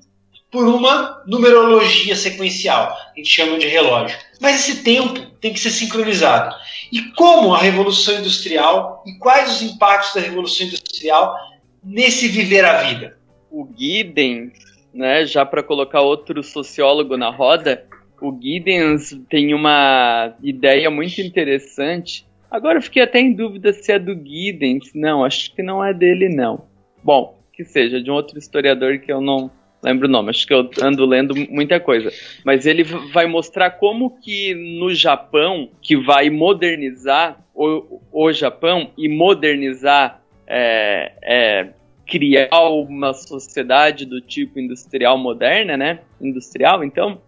[0.54, 4.16] por uma numerologia sequencial, a gente chama de relógio.
[4.40, 6.56] Mas esse tempo tem que ser sincronizado.
[6.92, 11.36] E como a Revolução Industrial e quais os impactos da Revolução Industrial
[11.84, 13.18] nesse viver a vida?
[13.50, 14.54] O Giddens,
[14.94, 17.88] né, já para colocar outro sociólogo na roda,
[18.22, 22.28] o Giddens tem uma ideia muito interessante.
[22.52, 24.92] Agora eu fiquei até em dúvida se é do Giddens.
[24.94, 26.66] Não, acho que não é dele, não.
[27.04, 29.50] Bom, que seja, de um outro historiador que eu não
[29.84, 32.12] lembro o nome, acho que eu ando lendo muita coisa.
[32.46, 39.10] Mas ele vai mostrar como que no Japão, que vai modernizar o, o Japão e
[39.10, 41.70] modernizar é, é,
[42.08, 46.00] criar uma sociedade do tipo industrial moderna, né?
[46.22, 47.22] Industrial, então,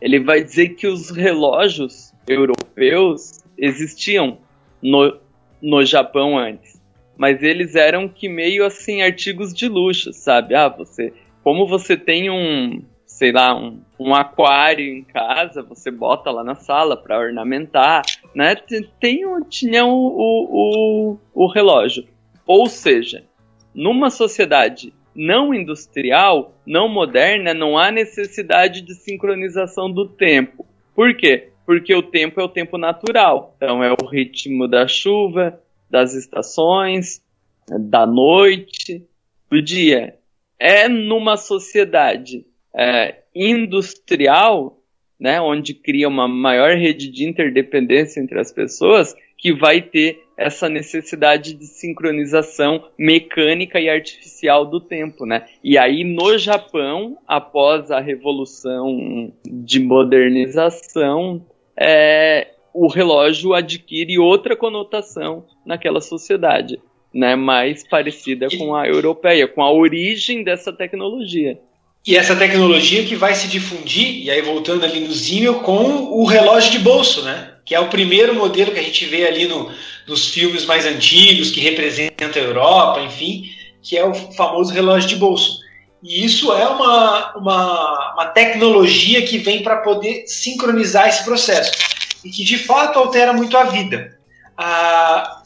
[0.00, 4.38] ele vai dizer que os relógios europeus existiam
[4.82, 5.18] no,
[5.60, 6.80] no Japão antes,
[7.16, 10.54] mas eles eram que meio assim artigos de luxo, sabe?
[10.54, 11.12] Ah, você,
[11.50, 16.54] como você tem um, sei lá, um, um aquário em casa, você bota lá na
[16.54, 18.54] sala para ornamentar, né?
[19.00, 22.06] Tem, tinha o, o, o, o relógio.
[22.46, 23.24] Ou seja,
[23.74, 30.64] numa sociedade não industrial, não moderna, não há necessidade de sincronização do tempo.
[30.94, 31.48] Por quê?
[31.66, 33.54] Porque o tempo é o tempo natural.
[33.56, 35.60] Então é o ritmo da chuva,
[35.90, 37.20] das estações,
[37.68, 39.04] da noite,
[39.50, 40.19] do dia.
[40.60, 42.44] É numa sociedade
[42.76, 44.78] é, industrial,
[45.18, 50.68] né, onde cria uma maior rede de interdependência entre as pessoas, que vai ter essa
[50.68, 55.46] necessidade de sincronização mecânica e artificial do tempo, né?
[55.64, 61.44] E aí no Japão, após a revolução de modernização,
[61.74, 66.80] é, o relógio adquire outra conotação naquela sociedade,
[67.12, 67.36] né?
[67.36, 71.58] Mais parecida com a europeia, com a origem dessa tecnologia.
[72.06, 76.24] E essa tecnologia que vai se difundir, e aí voltando ali no Zimmel, com o
[76.24, 77.54] relógio de bolso, né?
[77.64, 79.70] Que é o primeiro modelo que a gente vê ali no,
[80.06, 83.44] nos filmes mais antigos, que representa a Europa, enfim,
[83.82, 85.60] que é o famoso relógio de bolso.
[86.02, 91.72] E isso é uma, uma, uma tecnologia que vem para poder sincronizar esse processo
[92.24, 94.18] e que de fato altera muito a vida.
[94.56, 95.42] Ah,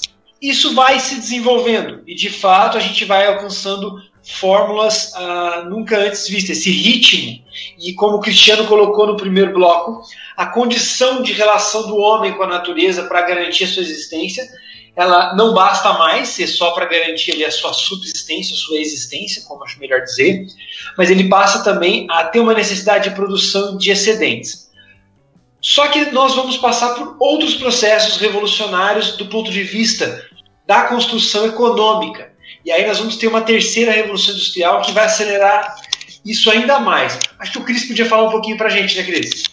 [0.48, 6.28] isso vai se desenvolvendo e de fato a gente vai alcançando fórmulas ah, nunca antes
[6.28, 7.42] vistas, esse ritmo,
[7.78, 10.02] e como o Cristiano colocou no primeiro bloco,
[10.36, 14.48] a condição de relação do homem com a natureza para garantir a sua existência,
[14.96, 19.42] ela não basta mais ser só para garantir ali, a sua subsistência, a sua existência,
[19.46, 20.46] como acho melhor dizer,
[20.96, 24.70] mas ele passa também a ter uma necessidade de produção de excedentes.
[25.60, 30.23] Só que nós vamos passar por outros processos revolucionários do ponto de vista
[30.66, 32.32] da construção econômica,
[32.64, 35.76] e aí nós vamos ter uma terceira revolução industrial que vai acelerar
[36.24, 37.18] isso ainda mais.
[37.38, 39.44] Acho que o Cris podia falar um pouquinho para a gente, né, Cris?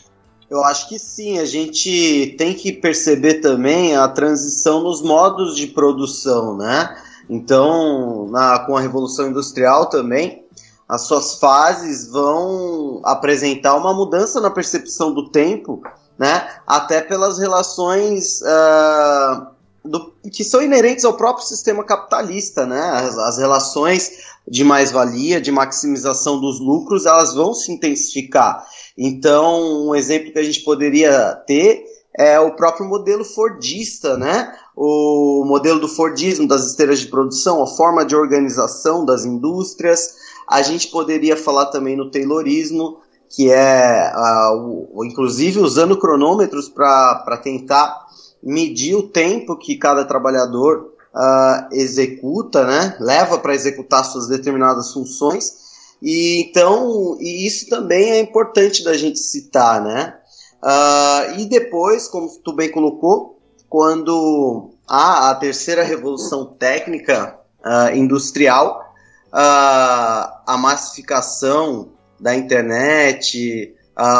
[0.49, 5.67] Eu acho que sim, a gente tem que perceber também a transição nos modos de
[5.67, 6.97] produção, né?
[7.29, 10.43] Então, na, com a Revolução Industrial também,
[10.87, 15.81] as suas fases vão apresentar uma mudança na percepção do tempo,
[16.19, 16.49] né?
[16.67, 19.47] Até pelas relações uh,
[19.83, 22.79] do, que são inerentes ao próprio sistema capitalista, né?
[22.79, 24.11] As, as relações
[24.47, 28.65] de mais-valia, de maximização dos lucros, elas vão se intensificar.
[28.97, 31.83] Então, um exemplo que a gente poderia ter
[32.17, 34.53] é o próprio modelo Fordista, né?
[34.75, 40.15] O modelo do Fordismo das esteiras de produção, a forma de organização das indústrias.
[40.47, 47.39] A gente poderia falar também no Taylorismo, que é, uh, o, inclusive, usando cronômetros para
[47.41, 48.07] tentar
[48.41, 55.61] medir o tempo que cada trabalhador uh, executa, né, leva para executar suas determinadas funções.
[56.01, 60.15] E então, e isso também é importante da gente citar, né?
[60.63, 68.89] Uh, e depois, como tu bem colocou, quando há a terceira revolução técnica uh, industrial,
[69.33, 73.73] a massificação da internet,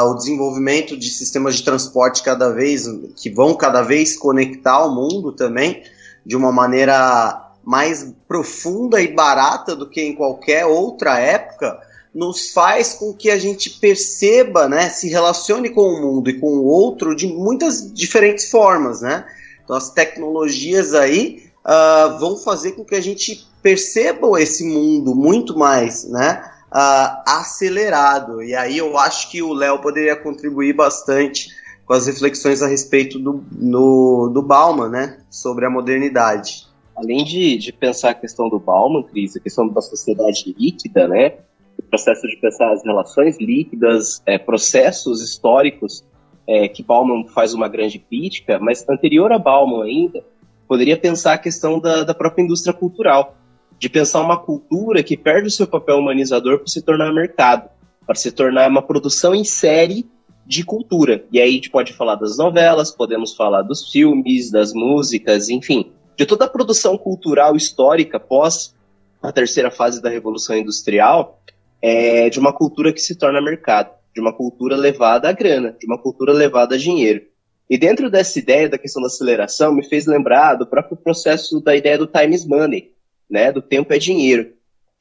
[0.04, 5.32] o desenvolvimento de sistemas de transporte cada vez que vão cada vez conectar o mundo
[5.32, 5.84] também
[6.26, 11.80] de uma maneira mais profunda e barata do que em qualquer outra época
[12.14, 16.58] nos faz com que a gente perceba, né, se relacione com o mundo e com
[16.58, 19.26] o outro de muitas diferentes formas, né?
[19.64, 25.58] Então as tecnologias aí uh, vão fazer com que a gente perceba esse mundo muito
[25.58, 26.51] mais, né?
[26.72, 28.42] Uh, acelerado.
[28.42, 31.50] E aí eu acho que o Léo poderia contribuir bastante
[31.86, 35.20] com as reflexões a respeito do, no, do Bauman, né?
[35.30, 36.68] Sobre a modernidade.
[36.96, 41.36] Além de, de pensar a questão do Bauman, Cris, a questão da sociedade líquida, né?
[41.78, 46.04] O processo de pensar as relações líquidas, é, processos históricos
[46.48, 50.24] é, que Bauman faz uma grande crítica, mas anterior a Bauman ainda,
[50.68, 53.36] poderia pensar a questão da, da própria indústria cultural
[53.82, 57.68] de pensar uma cultura que perde o seu papel humanizador para se tornar mercado,
[58.06, 60.08] para se tornar uma produção em série
[60.46, 61.26] de cultura.
[61.32, 65.92] E aí a gente pode falar das novelas, podemos falar dos filmes, das músicas, enfim,
[66.16, 68.76] de toda a produção cultural histórica pós
[69.20, 71.42] a terceira fase da Revolução Industrial,
[71.82, 75.88] é, de uma cultura que se torna mercado, de uma cultura levada à grana, de
[75.88, 77.24] uma cultura levada a dinheiro.
[77.68, 81.76] E dentro dessa ideia da questão da aceleração, me fez lembrar do próprio processo da
[81.76, 82.92] ideia do times money,
[83.32, 84.54] né, do tempo é dinheiro.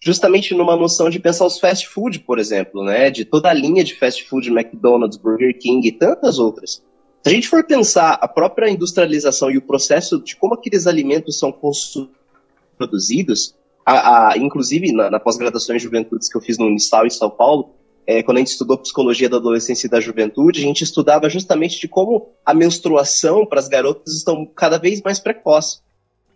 [0.02, 3.84] Justamente numa noção de pensar os fast food, por exemplo, né, de toda a linha
[3.84, 6.82] de fast food, McDonald's, Burger King e tantas outras.
[7.22, 11.38] Se a gente for pensar a própria industrialização e o processo de como aqueles alimentos
[11.38, 11.54] são
[12.78, 13.54] produzidos,
[13.84, 17.28] a, a, inclusive na, na pós-graduação em juventudes que eu fiz no Unistal em São
[17.28, 17.74] Paulo,
[18.06, 21.78] é, quando a gente estudou psicologia da adolescência e da juventude, a gente estudava justamente
[21.78, 25.80] de como a menstruação para as garotas estão cada vez mais precoce.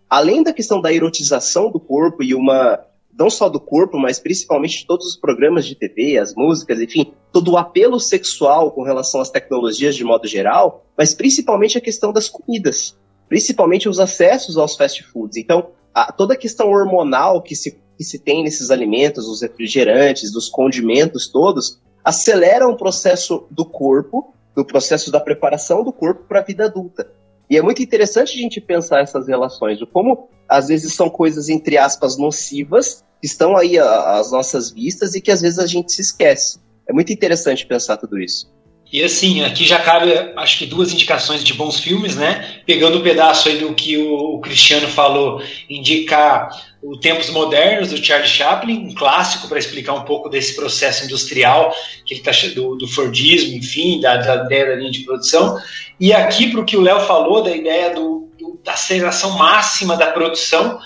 [0.08, 2.84] Além da questão da erotização do corpo e uma
[3.16, 7.12] não só do corpo, mas principalmente de todos os programas de TV, as músicas, enfim,
[7.32, 12.12] todo o apelo sexual com relação às tecnologias de modo geral, mas principalmente a questão
[12.12, 12.96] das comidas,
[13.28, 15.36] principalmente os acessos aos fast foods.
[15.36, 20.32] Então, a, toda a questão hormonal que se, que se tem nesses alimentos, os refrigerantes,
[20.32, 26.40] dos condimentos todos, acelera o processo do corpo, do processo da preparação do corpo para
[26.40, 27.10] a vida adulta.
[27.48, 31.48] E é muito interessante a gente pensar essas relações, de como às vezes são coisas,
[31.48, 35.92] entre aspas, nocivas, que estão aí às nossas vistas e que às vezes a gente
[35.92, 36.58] se esquece.
[36.88, 38.52] É muito interessante pensar tudo isso.
[38.92, 42.60] E assim, aqui já cabe, acho que duas indicações de bons filmes, né?
[42.64, 46.48] Pegando o um pedaço aí do que o, o Cristiano falou, indicar
[46.84, 51.74] o Tempos Modernos, do Charlie Chaplin, um clássico para explicar um pouco desse processo industrial,
[52.04, 55.58] que ele tá, do, do Fordismo, enfim, da, da ideia da linha de produção.
[55.98, 59.96] E aqui, para o que o Léo falou, da ideia do, do, da aceleração máxima
[59.96, 60.78] da produção,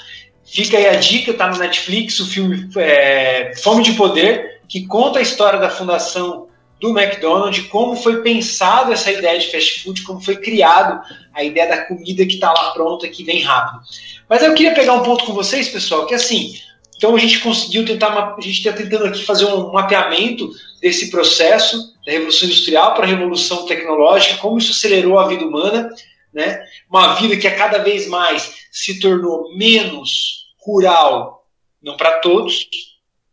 [0.44, 5.18] fica aí a dica, tá no Netflix, o filme é, Fome de Poder, que conta
[5.18, 6.46] a história da fundação
[6.80, 11.02] do McDonald's, como foi pensado essa ideia de fast food, como foi criado
[11.34, 13.80] a ideia da comida que está lá pronta, que vem rápido.
[14.28, 16.54] Mas eu queria pegar um ponto com vocês, pessoal, que assim,
[16.96, 20.50] então a gente conseguiu tentar, a gente está tentando aqui fazer um mapeamento
[20.80, 25.88] desse processo da revolução industrial para a revolução tecnológica, como isso acelerou a vida humana,
[26.32, 26.62] né?
[26.90, 31.46] Uma vida que a cada vez mais se tornou menos rural,
[31.82, 32.68] não para todos,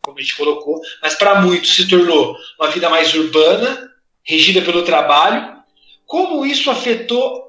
[0.02, 3.89] como a gente colocou, mas para muitos se tornou uma vida mais urbana,
[4.24, 5.56] regida pelo trabalho.
[6.06, 7.45] Como isso afetou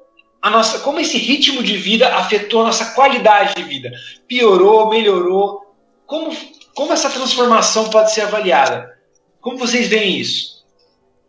[0.46, 3.90] a nossa, como esse ritmo de vida afetou a nossa qualidade de vida?
[4.28, 5.60] Piorou, melhorou?
[6.06, 6.30] Como,
[6.72, 8.88] como essa transformação pode ser avaliada?
[9.40, 10.64] Como vocês veem isso?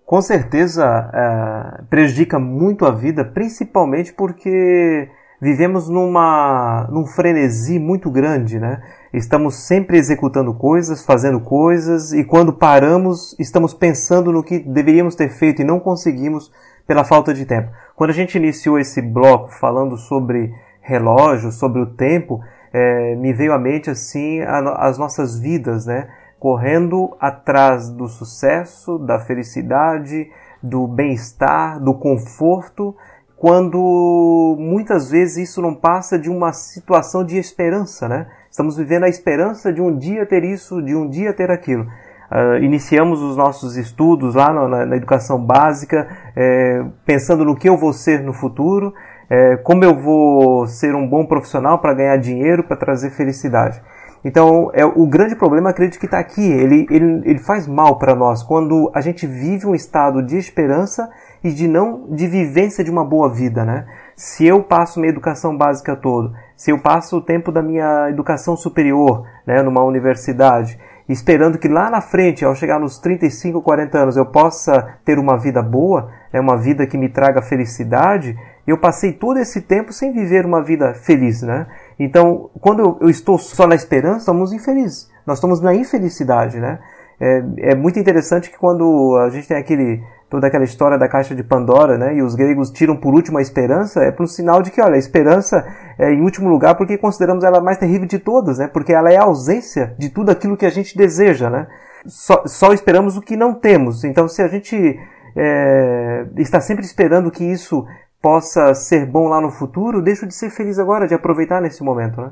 [0.06, 5.10] Com certeza é, prejudica muito a vida, principalmente porque
[5.42, 8.82] vivemos numa, num frenesi muito grande, né?
[9.12, 15.30] Estamos sempre executando coisas, fazendo coisas, e quando paramos, estamos pensando no que deveríamos ter
[15.30, 16.52] feito e não conseguimos
[16.88, 17.70] pela falta de tempo.
[17.96, 23.54] Quando a gente iniciou esse bloco falando sobre relógio, sobre o tempo, é, me veio
[23.54, 26.08] à mente assim a, as nossas vidas, né?
[26.40, 30.30] Correndo atrás do sucesso, da felicidade,
[30.64, 32.96] do bem-estar, do conforto,
[33.36, 38.28] quando muitas vezes isso não passa de uma situação de esperança, né?
[38.50, 41.88] Estamos vivendo a esperança de um dia ter isso, de um dia ter aquilo.
[42.30, 47.78] Uh, iniciamos os nossos estudos lá na, na, educação básica, é, pensando no que eu
[47.78, 48.94] vou ser no futuro,
[49.30, 53.82] é, como eu vou ser um bom profissional para ganhar dinheiro, para trazer felicidade.
[54.26, 56.42] Então, é o grande problema, acredito que está aqui.
[56.42, 61.10] Ele, ele, ele faz mal para nós quando a gente vive um estado de esperança
[61.44, 63.86] e de não de vivência de uma boa vida, né?
[64.16, 68.58] Se eu passo minha educação básica toda, se eu passo o tempo da minha educação
[68.58, 74.18] superior, né, numa universidade, esperando que lá na frente, ao chegar nos 35, 40 anos,
[74.18, 79.14] eu possa ter uma vida boa, é uma vida que me traga felicidade, eu passei
[79.14, 81.68] todo esse tempo sem viver uma vida feliz, né?
[81.98, 85.10] Então, quando eu estou só na esperança, estamos infelizes.
[85.26, 86.80] Nós estamos na infelicidade, né?
[87.20, 91.34] É, é muito interessante que quando a gente tem aquele toda aquela história da caixa
[91.34, 92.16] de Pandora, né?
[92.16, 94.96] E os gregos tiram por último a esperança, é para um sinal de que, olha,
[94.96, 95.66] a esperança
[95.98, 98.68] é em último lugar porque consideramos ela a mais terrível de todas, né?
[98.68, 101.68] Porque ela é a ausência de tudo aquilo que a gente deseja, né?
[102.06, 104.04] Só, só esperamos o que não temos.
[104.04, 105.00] Então, se a gente
[105.36, 107.86] é, está sempre esperando que isso
[108.22, 112.22] possa ser bom lá no futuro, deixa de ser feliz agora, de aproveitar nesse momento,
[112.22, 112.32] né?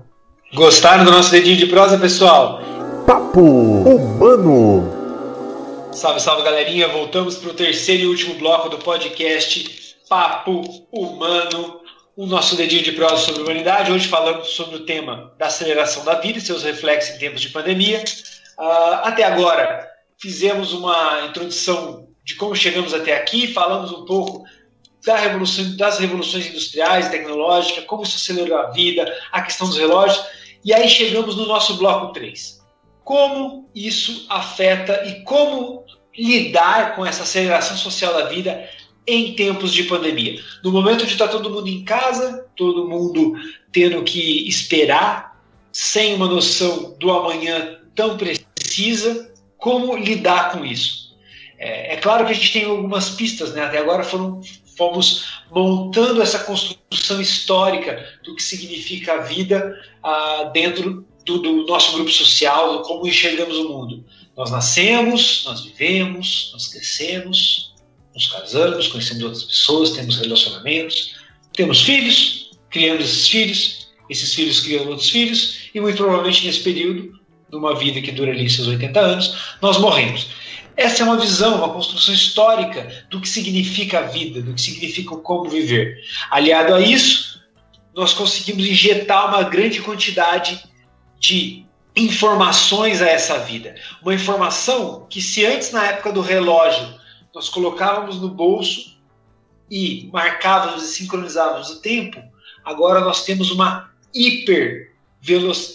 [0.53, 2.59] Gostaram do nosso dedinho de prosa, pessoal?
[3.05, 4.81] Papo Urbano.
[5.93, 6.87] Salve, salve galerinha!
[6.87, 11.81] Voltamos para o terceiro e último bloco do podcast Papo Humano,
[12.17, 13.91] o nosso dedinho de prosa sobre humanidade.
[13.91, 17.49] Hoje falamos sobre o tema da aceleração da vida e seus reflexos em tempos de
[17.49, 18.03] pandemia.
[18.57, 19.87] Uh, até agora
[20.19, 24.43] fizemos uma introdução de como chegamos até aqui, falamos um pouco
[25.05, 30.25] da revolução, das revoluções industriais, tecnológicas, como isso acelerou a vida, a questão dos relógios,
[30.63, 32.64] e aí chegamos no nosso bloco 3
[33.05, 35.85] como isso afeta e como
[36.17, 38.67] lidar com essa aceleração social da vida
[39.05, 40.41] em tempos de pandemia.
[40.63, 43.35] No momento de estar todo mundo em casa, todo mundo
[43.71, 45.39] tendo que esperar
[45.71, 51.15] sem uma noção do amanhã tão precisa, como lidar com isso?
[51.59, 53.65] É, é claro que a gente tem algumas pistas, né?
[53.65, 54.41] até agora foram,
[54.75, 61.93] fomos montando essa construção histórica do que significa a vida ah, dentro do, do, nosso
[61.93, 64.05] grupo social, como enxergamos o mundo.
[64.37, 67.73] Nós nascemos, nós vivemos, nós crescemos,
[68.13, 71.15] nos casamos, conhecemos outras pessoas, temos relacionamentos,
[71.53, 77.19] temos filhos, criamos esses filhos, esses filhos criam outros filhos, e muito provavelmente nesse período,
[77.51, 80.27] numa vida que dura ali seus 80 anos, nós morremos.
[80.77, 85.15] Essa é uma visão, uma construção histórica do que significa a vida, do que significa
[85.15, 85.97] como viver.
[86.29, 87.41] Aliado a isso,
[87.95, 90.61] nós conseguimos injetar uma grande quantidade
[91.25, 91.65] de
[91.95, 93.75] informações a essa vida.
[94.01, 96.93] Uma informação que, se antes, na época do relógio,
[97.33, 98.97] nós colocávamos no bolso
[99.69, 102.21] e marcávamos e sincronizávamos o tempo,
[102.63, 104.93] agora nós temos uma hiper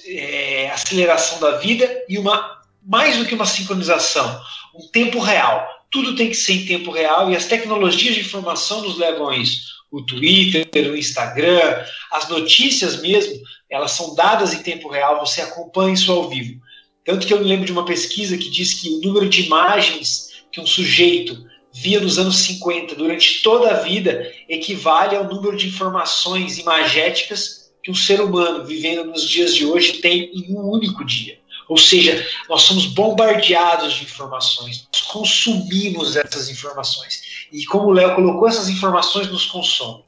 [0.07, 4.41] é, aceleração da vida e uma mais do que uma sincronização,
[4.75, 5.67] um tempo real.
[5.91, 9.37] Tudo tem que ser em tempo real e as tecnologias de informação nos levam a
[9.37, 9.80] isso.
[9.91, 15.95] O Twitter, o Instagram, as notícias mesmo, elas são dadas em tempo real, você acompanha
[15.95, 16.61] isso ao vivo.
[17.05, 20.30] Tanto que eu me lembro de uma pesquisa que diz que o número de imagens
[20.53, 25.68] que um sujeito via nos anos 50 durante toda a vida equivale ao número de
[25.68, 31.05] informações imagéticas que um ser humano vivendo nos dias de hoje tem em um único
[31.05, 31.38] dia.
[31.68, 37.22] Ou seja, nós somos bombardeados de informações, nós consumimos essas informações.
[37.53, 40.05] E como o Léo colocou, essas informações nos consomem.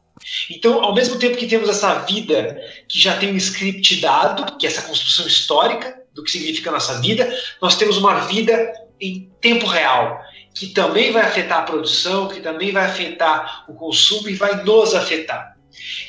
[0.50, 4.66] Então, ao mesmo tempo que temos essa vida que já tem um script dado, que
[4.66, 9.30] é essa construção histórica do que significa a nossa vida, nós temos uma vida em
[9.40, 10.20] tempo real,
[10.54, 14.94] que também vai afetar a produção, que também vai afetar o consumo e vai nos
[14.94, 15.56] afetar.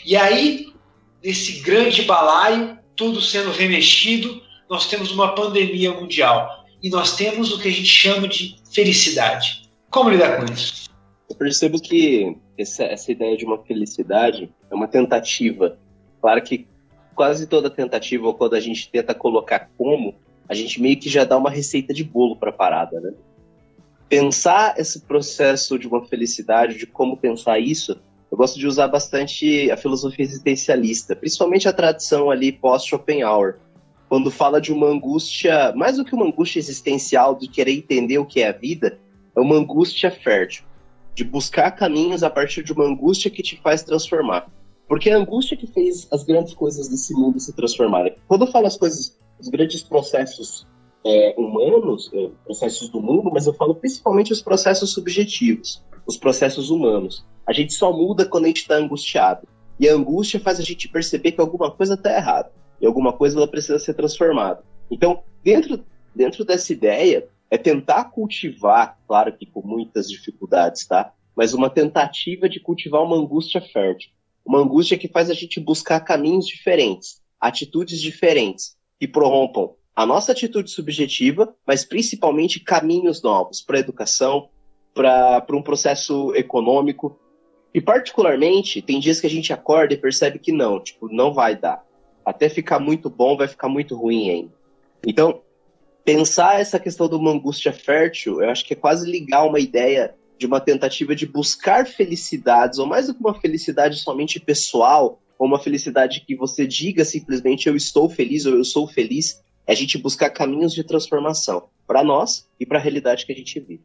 [0.05, 0.67] E aí,
[1.23, 7.59] nesse grande balaio, tudo sendo remexido, nós temos uma pandemia mundial e nós temos o
[7.59, 9.69] que a gente chama de felicidade.
[9.89, 10.83] Como lidar com isso?
[11.29, 15.77] Eu percebo que essa, essa ideia de uma felicidade é uma tentativa.
[16.21, 16.67] Claro que
[17.15, 20.15] quase toda tentativa, ou quando a gente tenta colocar como,
[20.47, 23.13] a gente meio que já dá uma receita de bolo para a parada, né?
[24.09, 27.99] Pensar esse processo de uma felicidade, de como pensar isso,
[28.29, 33.57] eu gosto de usar bastante a filosofia existencialista, principalmente a tradição ali pós-Schopenhauer,
[34.09, 38.25] quando fala de uma angústia, mais do que uma angústia existencial de querer entender o
[38.25, 38.99] que é a vida,
[39.35, 40.63] é uma angústia fértil,
[41.15, 44.47] de buscar caminhos a partir de uma angústia que te faz transformar.
[44.87, 48.15] Porque é a angústia que fez as grandes coisas desse mundo se transformarem.
[48.27, 50.67] Quando eu falo as coisas, os grandes processos
[51.05, 56.69] é, humanos, é, processos do mundo, mas eu falo principalmente os processos subjetivos, os processos
[56.69, 57.25] humanos.
[57.45, 59.47] A gente só muda quando a gente está angustiado.
[59.79, 63.37] E a angústia faz a gente perceber que alguma coisa está errada e alguma coisa
[63.37, 64.63] ela precisa ser transformada.
[64.91, 65.83] Então, dentro,
[66.15, 71.13] dentro dessa ideia, é tentar cultivar, claro que com muitas dificuldades, tá?
[71.35, 74.09] Mas uma tentativa de cultivar uma angústia fértil.
[74.43, 80.31] Uma angústia que faz a gente buscar caminhos diferentes, atitudes diferentes, que prorrompam a nossa
[80.31, 84.49] atitude subjetiva, mas principalmente caminhos novos para a educação,
[84.91, 87.19] para um processo econômico.
[87.71, 91.55] E, particularmente, tem dias que a gente acorda e percebe que não, tipo, não vai
[91.55, 91.85] dar
[92.25, 94.53] até ficar muito bom, vai ficar muito ruim ainda.
[95.05, 95.43] Então,
[96.03, 100.13] pensar essa questão de uma angústia fértil, eu acho que é quase ligar uma ideia
[100.37, 105.47] de uma tentativa de buscar felicidades, ou mais do que uma felicidade somente pessoal, ou
[105.47, 109.75] uma felicidade que você diga simplesmente eu estou feliz ou eu sou feliz, é a
[109.75, 113.83] gente buscar caminhos de transformação para nós e para a realidade que a gente vive.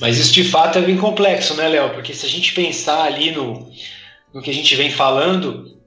[0.00, 1.90] Mas isso de fato é bem complexo, né, Léo?
[1.94, 3.70] Porque se a gente pensar ali no,
[4.32, 5.78] no que a gente vem falando,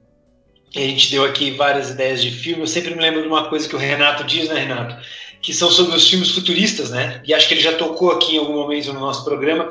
[0.74, 2.62] a gente deu aqui várias ideias de filme.
[2.62, 4.96] Eu sempre me lembro de uma coisa que o Renato diz, né, Renato?
[5.40, 7.22] Que são sobre os filmes futuristas, né?
[7.24, 9.68] E acho que ele já tocou aqui em algum momento no nosso programa,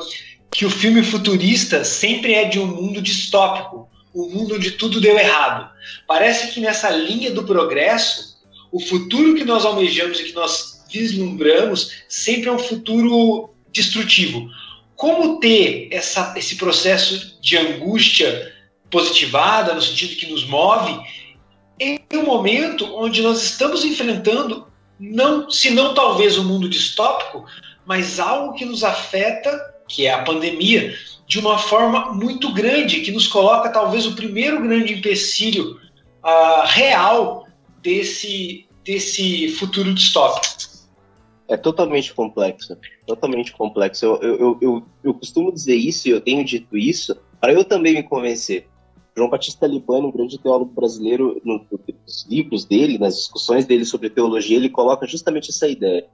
[0.51, 5.18] que o filme futurista sempre é de um mundo distópico, um mundo onde tudo deu
[5.18, 5.70] errado.
[6.07, 8.38] Parece que nessa linha do progresso,
[8.72, 14.49] o futuro que nós almejamos e que nós vislumbramos sempre é um futuro destrutivo.
[14.95, 18.53] Como ter essa, esse processo de angústia
[18.89, 20.99] positivada, no sentido que nos move,
[21.80, 24.66] em um momento onde nós estamos enfrentando,
[24.99, 27.45] não, se não talvez um mundo distópico,
[27.85, 30.95] mas algo que nos afeta, que é a pandemia,
[31.27, 35.79] de uma forma muito grande, que nos coloca talvez o primeiro grande empecilho
[36.23, 37.47] uh, real
[37.81, 40.67] desse, desse futuro distópico.
[41.47, 44.05] É totalmente complexo, totalmente complexo.
[44.05, 47.93] Eu, eu, eu, eu costumo dizer isso e eu tenho dito isso para eu também
[47.93, 48.67] me convencer
[49.18, 51.65] João Batista Libano, um grande teólogo brasileiro, no,
[52.05, 56.05] nos livros dele, nas discussões dele sobre teologia, ele coloca justamente essa ideia.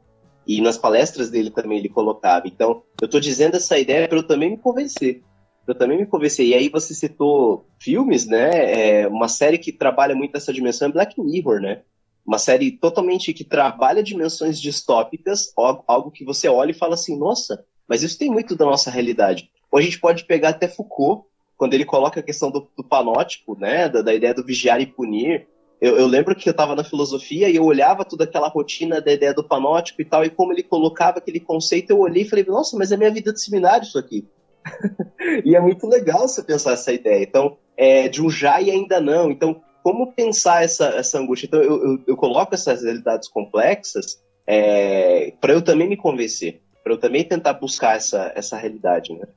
[0.48, 2.48] E nas palestras dele também ele colocava.
[2.48, 5.22] Então, eu estou dizendo essa ideia para eu também me convencer.
[5.68, 6.48] Eu também me convencer.
[6.48, 9.02] E aí você citou filmes, né?
[9.02, 11.82] É uma série que trabalha muito essa dimensão é Black Mirror, né?
[12.26, 17.66] Uma série totalmente que trabalha dimensões distópicas, algo que você olha e fala assim, nossa,
[17.86, 19.50] mas isso tem muito da nossa realidade.
[19.70, 21.26] Ou a gente pode pegar até Foucault,
[21.58, 23.88] quando ele coloca a questão do, do panótipo, né?
[23.90, 25.48] Da, da ideia do vigiar e punir,
[25.84, 29.12] eu, eu, lembro que eu estava na filosofia e eu olhava toda aquela rotina da
[29.12, 32.46] ideia do panótipo e tal, e como ele colocava aquele conceito, eu olhei e falei,
[32.46, 34.26] nossa, mas é minha vida de seminário isso aqui.
[35.44, 37.22] e é muito legal você pensar essa ideia.
[37.22, 39.30] Então, é de um já e ainda não.
[39.30, 41.48] Então, como pensar essa, essa angústia?
[41.48, 46.94] Então, eu, eu, eu coloco essas realidades complexas é, para eu também me convencer, para
[46.94, 49.28] eu também tentar buscar essa, essa realidade, né?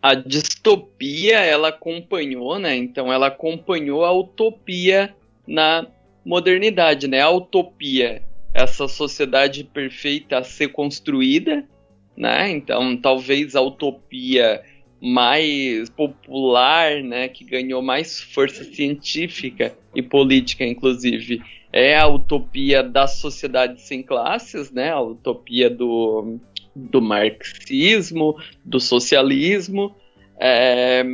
[0.00, 2.76] A distopia, ela acompanhou, né?
[2.76, 5.14] Então, ela acompanhou a utopia
[5.46, 5.86] na
[6.24, 7.20] modernidade, né?
[7.20, 8.22] A utopia,
[8.54, 11.66] essa sociedade perfeita a ser construída,
[12.16, 12.50] né?
[12.50, 14.62] Então, talvez a utopia
[15.00, 21.40] mais popular, né, que ganhou mais força científica e política, inclusive,
[21.72, 24.90] é a utopia da sociedade sem classes, né?
[24.90, 26.38] A utopia do,
[26.90, 29.94] do marxismo, do socialismo.
[30.38, 31.04] É,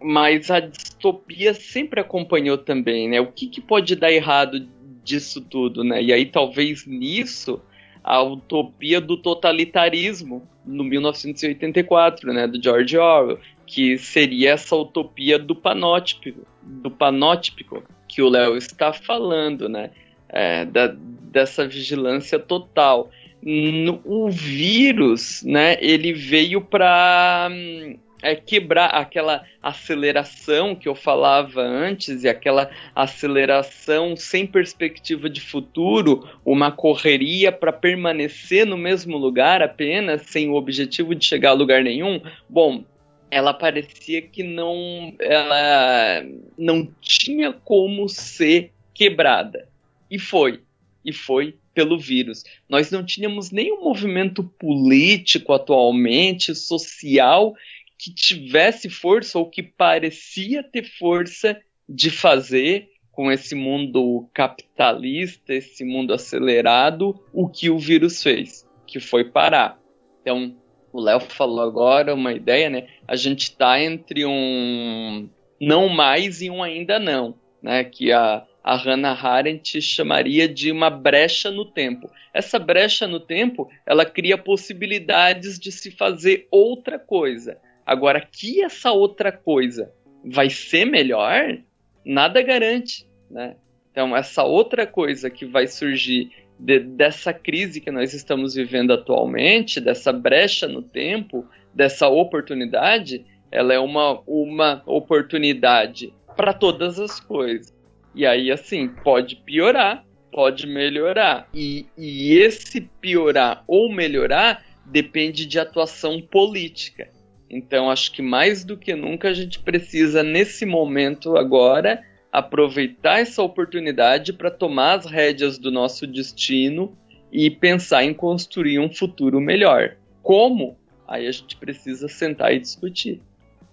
[0.00, 3.20] mas a distopia sempre acompanhou também, né?
[3.20, 4.66] O que, que pode dar errado
[5.04, 6.02] disso tudo, né?
[6.02, 7.60] E aí talvez nisso
[8.02, 15.54] a utopia do totalitarismo no 1984, né, do George Orwell, que seria essa utopia do
[15.54, 19.90] panótipo, do panótipico que o Léo está falando, né?
[20.28, 23.10] É, da, dessa vigilância total.
[23.42, 25.76] No, o vírus, né?
[25.80, 34.16] Ele veio para hum, é, quebrar aquela aceleração que eu falava antes e aquela aceleração
[34.16, 41.14] sem perspectiva de futuro, uma correria para permanecer no mesmo lugar apenas, sem o objetivo
[41.14, 42.20] de chegar a lugar nenhum.
[42.48, 42.84] Bom,
[43.30, 46.24] ela parecia que não ela
[46.56, 49.68] não tinha como ser quebrada.
[50.10, 50.60] E foi.
[51.04, 52.42] E foi pelo vírus.
[52.68, 57.54] Nós não tínhamos nenhum movimento político atualmente, social,
[57.96, 65.84] que tivesse força ou que parecia ter força de fazer com esse mundo capitalista, esse
[65.84, 69.80] mundo acelerado, o que o vírus fez, que foi parar.
[70.20, 70.54] Então,
[70.92, 72.86] o Léo falou agora uma ideia, né?
[73.06, 75.28] A gente está entre um
[75.60, 77.82] não mais e um ainda não, né?
[77.82, 82.10] Que a, a Hannah Arendt chamaria de uma brecha no tempo.
[82.34, 87.56] Essa brecha no tempo, ela cria possibilidades de se fazer outra coisa.
[87.86, 89.90] Agora, que essa outra coisa
[90.22, 91.56] vai ser melhor,
[92.04, 93.56] nada garante, né?
[93.90, 99.80] Então, essa outra coisa que vai surgir de, dessa crise que nós estamos vivendo atualmente,
[99.80, 107.77] dessa brecha no tempo, dessa oportunidade, ela é uma, uma oportunidade para todas as coisas.
[108.14, 111.48] E aí, assim, pode piorar, pode melhorar.
[111.54, 117.08] E, e esse piorar ou melhorar depende de atuação política.
[117.50, 122.02] Então, acho que mais do que nunca a gente precisa, nesse momento agora,
[122.32, 126.96] aproveitar essa oportunidade para tomar as rédeas do nosso destino
[127.32, 129.96] e pensar em construir um futuro melhor.
[130.22, 130.76] Como?
[131.06, 133.22] Aí a gente precisa sentar e discutir.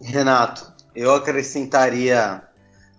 [0.01, 2.41] Renato, eu acrescentaria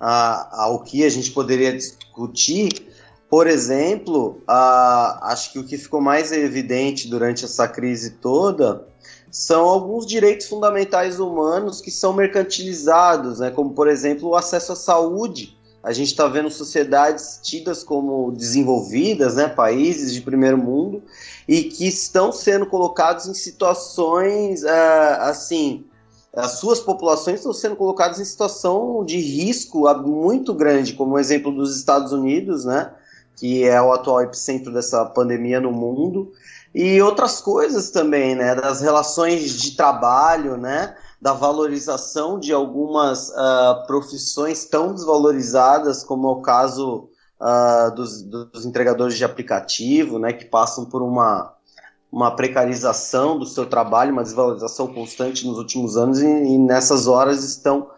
[0.01, 2.93] a, ao que a gente poderia discutir.
[3.29, 8.87] Por exemplo, a, acho que o que ficou mais evidente durante essa crise toda
[9.31, 13.51] são alguns direitos fundamentais humanos que são mercantilizados, né?
[13.51, 15.57] como, por exemplo, o acesso à saúde.
[15.83, 19.47] A gente está vendo sociedades tidas como desenvolvidas, né?
[19.49, 21.03] países de primeiro mundo,
[21.47, 25.85] e que estão sendo colocados em situações uh, assim.
[26.37, 31.51] As suas populações estão sendo colocadas em situação de risco muito grande, como o exemplo
[31.51, 32.93] dos Estados Unidos, né?
[33.37, 36.33] que é o atual epicentro dessa pandemia no mundo
[36.75, 38.55] e outras coisas também, né?
[38.55, 40.97] Das relações de trabalho, né?
[41.21, 47.09] Da valorização de algumas uh, profissões tão desvalorizadas, como é o caso
[47.41, 50.33] uh, dos, dos, entregadores de aplicativo, né?
[50.33, 51.55] Que passam por uma,
[52.11, 57.43] uma precarização do seu trabalho, uma desvalorização constante nos últimos anos e, e nessas horas
[57.45, 57.91] estão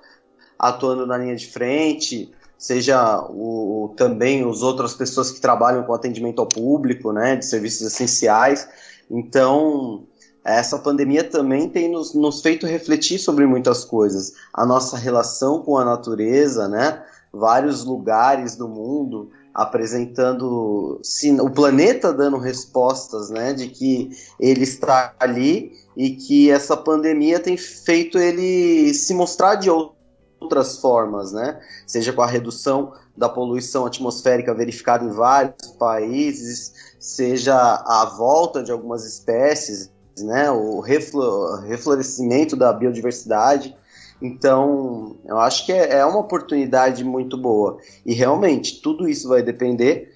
[0.58, 6.40] atuando na linha de frente, seja o, também as outras pessoas que trabalham com atendimento
[6.40, 8.68] ao público, né, de serviços essenciais.
[9.08, 10.04] Então,
[10.44, 14.32] essa pandemia também tem nos, nos feito refletir sobre muitas coisas.
[14.52, 17.04] A nossa relação com a natureza, né?
[17.32, 21.00] Vários lugares do mundo apresentando
[21.40, 27.56] o planeta dando respostas, né, de que ele está ali e que essa pandemia tem
[27.56, 34.54] feito ele se mostrar de outras formas, né, seja com a redução da poluição atmosférica
[34.54, 39.90] verificada em vários países, seja a volta de algumas espécies,
[40.20, 43.76] né, o reflorescimento da biodiversidade.
[44.20, 47.78] Então, eu acho que é, é uma oportunidade muito boa.
[48.04, 50.14] E realmente, tudo isso vai depender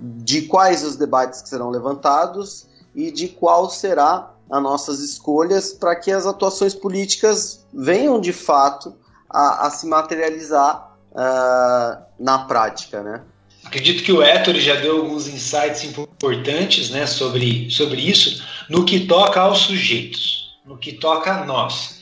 [0.00, 5.94] de quais os debates que serão levantados e de qual será as nossas escolhas para
[5.94, 8.94] que as atuações políticas venham de fato
[9.28, 13.22] a, a se materializar uh, na prática, né?
[13.64, 19.00] Acredito que o Héctor já deu alguns insights importantes né, sobre, sobre isso no que
[19.00, 21.97] toca aos sujeitos, no que toca a nós.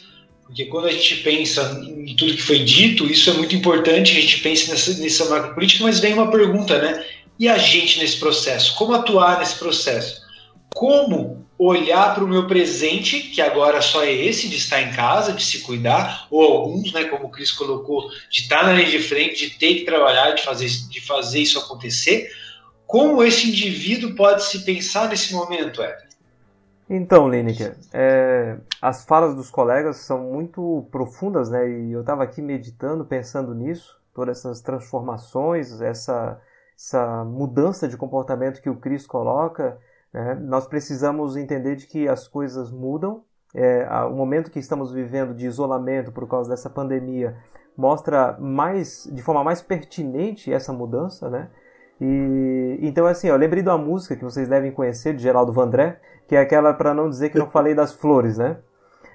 [0.46, 4.20] Porque quando a gente pensa em tudo que foi dito, isso é muito importante, a
[4.20, 7.04] gente pensa nessa, nessa macro política, mas vem uma pergunta, né?
[7.38, 8.74] E a gente nesse processo?
[8.76, 10.22] Como atuar nesse processo?
[10.72, 15.32] Como olhar para o meu presente, que agora só é esse de estar em casa,
[15.32, 18.98] de se cuidar, ou alguns, né, como o Cris colocou, de estar na linha de
[18.98, 22.30] frente, de ter que trabalhar, de fazer, de fazer isso acontecer.
[22.86, 26.05] Como esse indivíduo pode se pensar nesse momento, Éder?
[26.88, 31.68] Então, Lineker, é, as falas dos colegas são muito profundas, né?
[31.68, 36.40] E eu estava aqui meditando, pensando nisso, todas essas transformações, essa,
[36.76, 39.78] essa mudança de comportamento que o Cris coloca.
[40.12, 40.36] Né?
[40.36, 43.24] Nós precisamos entender de que as coisas mudam.
[43.52, 47.36] É, o momento que estamos vivendo de isolamento por causa dessa pandemia
[47.76, 51.50] mostra mais, de forma mais pertinente essa mudança, né?
[52.00, 55.98] E então assim, eu lembrei de uma música que vocês devem conhecer de Geraldo Vandré,
[56.28, 58.58] que é aquela para não dizer que não falei das flores, né?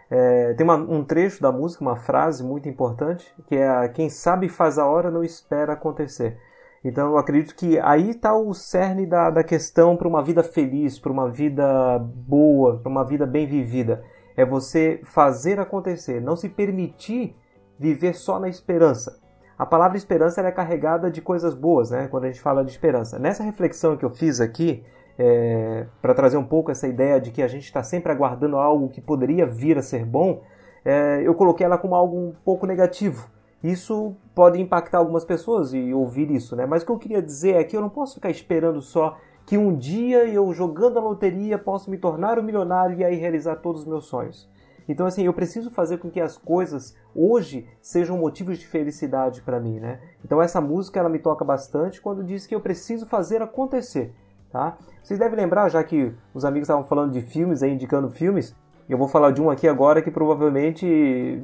[0.09, 4.49] É, tem uma, um trecho da música, uma frase muito importante, que é quem sabe
[4.49, 6.38] faz a hora não espera acontecer.
[6.84, 10.99] Então eu acredito que aí está o cerne da, da questão para uma vida feliz,
[10.99, 14.03] para uma vida boa, para uma vida bem vivida.
[14.36, 17.36] É você fazer acontecer, não se permitir
[17.79, 19.19] viver só na esperança.
[19.62, 22.07] A palavra esperança é carregada de coisas boas, né?
[22.07, 23.20] Quando a gente fala de esperança.
[23.20, 24.84] Nessa reflexão que eu fiz aqui,
[25.20, 28.89] é, para trazer um pouco essa ideia de que a gente está sempre aguardando algo
[28.89, 30.41] que poderia vir a ser bom,
[30.84, 33.30] é, eu coloquei ela como algo um pouco negativo.
[33.64, 36.66] Isso pode impactar algumas pessoas e ouvir isso, né?
[36.66, 39.59] Mas o que eu queria dizer é que eu não posso ficar esperando só que
[39.59, 43.82] um dia eu jogando a loteria posso me tornar um milionário e aí realizar todos
[43.82, 44.49] os meus sonhos.
[44.91, 49.59] Então, assim, eu preciso fazer com que as coisas hoje sejam motivos de felicidade para
[49.59, 49.99] mim, né?
[50.23, 54.13] Então, essa música ela me toca bastante quando diz que eu preciso fazer acontecer.
[54.51, 54.77] Tá?
[55.01, 58.53] Vocês devem lembrar, já que os amigos estavam falando de filmes, aí, indicando filmes,
[58.89, 61.41] eu vou falar de um aqui agora que provavelmente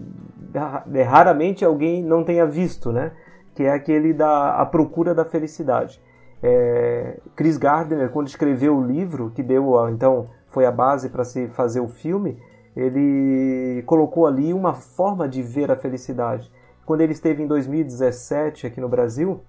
[0.93, 3.13] é, raramente alguém não tenha visto, né?
[3.55, 5.99] que é aquele da A Procura da Felicidade.
[6.43, 11.47] É, Chris Gardner, quando escreveu o livro, que deu, então, foi a base para se
[11.47, 12.37] fazer o filme,
[12.77, 16.51] ele colocou ali uma forma de ver a felicidade.
[16.85, 19.41] Quando ele esteve em 2017 aqui no Brasil,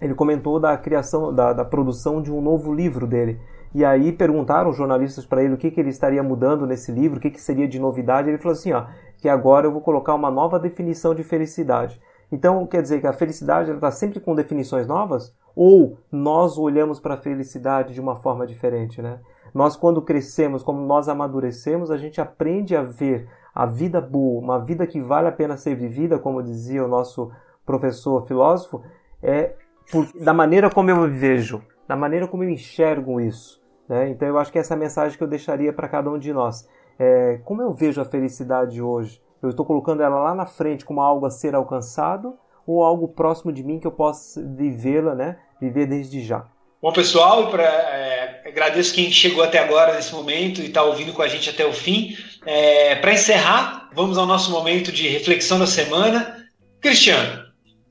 [0.00, 3.40] ele comentou da criação, da, da produção de um novo livro dele.
[3.72, 7.18] E aí perguntaram os jornalistas para ele o que, que ele estaria mudando nesse livro,
[7.18, 8.28] o que, que seria de novidade.
[8.28, 8.86] Ele falou assim, ó,
[9.16, 12.00] que agora eu vou colocar uma nova definição de felicidade.
[12.32, 15.32] Então, quer dizer que a felicidade está sempre com definições novas?
[15.54, 19.20] Ou nós olhamos para a felicidade de uma forma diferente, né?
[19.54, 24.58] Nós, quando crescemos, como nós amadurecemos, a gente aprende a ver a vida boa, uma
[24.58, 27.30] vida que vale a pena ser vivida, como dizia o nosso
[27.64, 28.82] professor filósofo,
[29.22, 29.54] é
[29.90, 33.62] por, da maneira como eu vejo, da maneira como eu enxergo isso.
[33.88, 34.10] Né?
[34.10, 36.32] Então eu acho que essa é a mensagem que eu deixaria para cada um de
[36.32, 36.68] nós.
[36.98, 39.22] É, como eu vejo a felicidade hoje?
[39.42, 42.36] Eu estou colocando ela lá na frente como algo a ser alcançado
[42.66, 45.38] ou algo próximo de mim que eu possa vivê-la, né?
[45.60, 46.46] Viver desde já.
[46.82, 51.22] Bom, pessoal, pra, é, agradeço quem chegou até agora nesse momento e está ouvindo com
[51.22, 52.16] a gente até o fim.
[52.44, 56.46] É, para encerrar, vamos ao nosso momento de reflexão da semana.
[56.80, 57.46] Cristiano,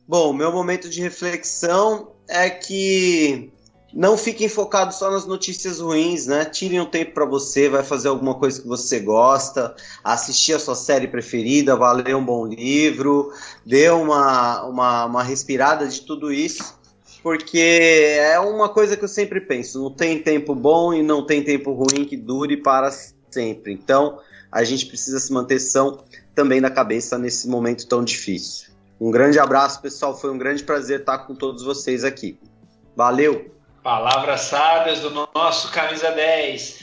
[0.07, 3.51] Bom, meu momento de reflexão é que
[3.91, 6.45] não fiquem focados só nas notícias ruins, né?
[6.45, 10.75] Tirem um tempo para você, vai fazer alguma coisa que você gosta, assistir a sua
[10.75, 13.33] série preferida, vai ler um bom livro,
[13.65, 16.74] dê uma, uma, uma respirada de tudo isso,
[17.25, 21.43] porque é uma coisa que eu sempre penso: não tem tempo bom e não tem
[21.43, 22.91] tempo ruim que dure para
[23.31, 23.73] sempre.
[23.73, 24.19] Então,
[24.51, 26.03] a gente precisa se manter são
[26.35, 28.69] também na cabeça nesse momento tão difícil.
[29.01, 30.15] Um grande abraço, pessoal.
[30.15, 32.37] Foi um grande prazer estar com todos vocês aqui.
[32.95, 33.51] Valeu!
[33.81, 36.79] Palavras sábias do nosso camisa 10.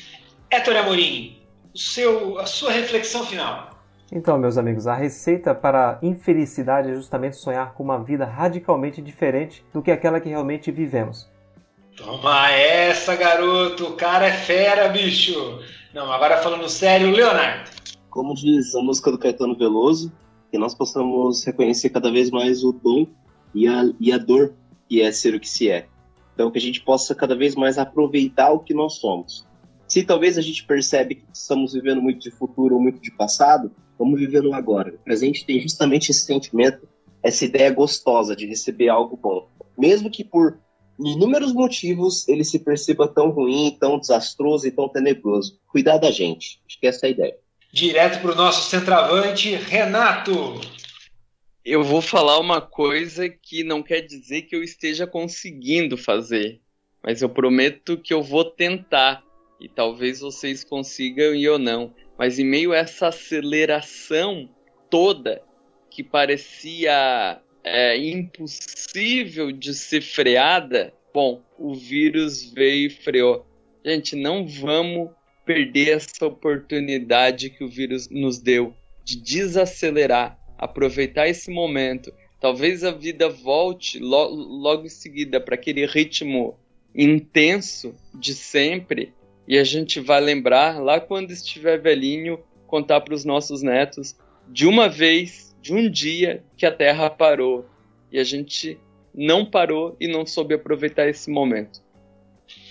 [0.50, 1.40] Héctor Amorim,
[1.72, 3.71] o seu, a sua reflexão final.
[4.14, 9.00] Então, meus amigos, a receita para a infelicidade é justamente sonhar com uma vida radicalmente
[9.00, 11.30] diferente do que aquela que realmente vivemos.
[11.96, 13.86] Toma essa, garoto!
[13.86, 15.32] O cara é fera, bicho!
[15.94, 17.70] Não, agora falando sério, Leonardo.
[18.10, 20.12] Como diz a música do Caetano Veloso,
[20.50, 23.06] que nós possamos reconhecer cada vez mais o dom
[23.54, 24.52] e a, e a dor
[24.90, 25.86] que é ser o que se é.
[26.34, 29.46] Então, que a gente possa cada vez mais aproveitar o que nós somos.
[29.88, 33.72] Se talvez a gente percebe que estamos vivendo muito de futuro ou muito de passado,
[34.02, 34.92] vamos viver no agora.
[34.92, 36.88] O presente tem justamente esse sentimento,
[37.22, 39.48] essa ideia gostosa de receber algo bom.
[39.78, 40.58] Mesmo que por
[40.98, 45.60] inúmeros motivos ele se perceba tão ruim, tão desastroso e tão tenebroso.
[45.68, 46.60] Cuidar da gente.
[46.66, 47.36] Acho que essa é a ideia.
[47.72, 50.60] Direto para o nosso centroavante, Renato.
[51.64, 56.60] Eu vou falar uma coisa que não quer dizer que eu esteja conseguindo fazer,
[57.04, 59.22] mas eu prometo que eu vou tentar.
[59.60, 61.94] E talvez vocês consigam e eu não.
[62.22, 64.48] Mas em meio a essa aceleração
[64.88, 65.42] toda
[65.90, 73.44] que parecia é, impossível de ser freada, bom, o vírus veio e freou.
[73.84, 75.10] Gente, não vamos
[75.44, 82.12] perder essa oportunidade que o vírus nos deu de desacelerar, aproveitar esse momento.
[82.40, 86.56] Talvez a vida volte lo logo em seguida para aquele ritmo
[86.94, 89.12] intenso de sempre
[89.52, 94.16] e a gente vai lembrar lá quando estiver velhinho contar para os nossos netos
[94.48, 97.66] de uma vez, de um dia que a Terra parou
[98.10, 98.78] e a gente
[99.14, 101.82] não parou e não soube aproveitar esse momento.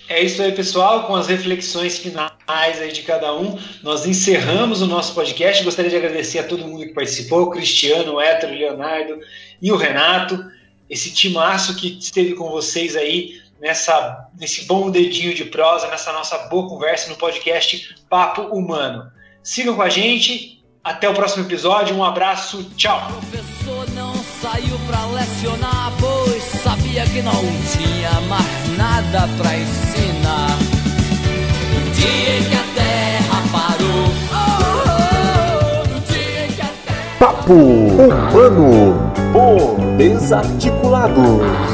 [0.09, 1.05] É isso aí, pessoal.
[1.05, 5.63] Com as reflexões finais aí de cada um, nós encerramos o nosso podcast.
[5.63, 9.19] Gostaria de agradecer a todo mundo que participou: o Cristiano, o Hétero, o Leonardo
[9.61, 10.43] e o Renato.
[10.89, 16.38] Esse timaço que esteve com vocês aí nessa, nesse bom dedinho de prosa, nessa nossa
[16.49, 19.03] boa conversa no podcast Papo Humano.
[19.43, 20.59] Sigam com a gente.
[20.84, 21.95] Até o próximo episódio.
[21.95, 22.64] Um abraço.
[22.76, 22.97] Tchau.
[22.97, 27.39] O professor não saiu para lecionar, pois sabia que não
[27.72, 30.57] tinha mais nada para ensinar.
[31.93, 34.09] Dia que a terra parou.
[34.34, 41.70] Oh, oh, no dia em que a terra Papo Humano, o desarticulado.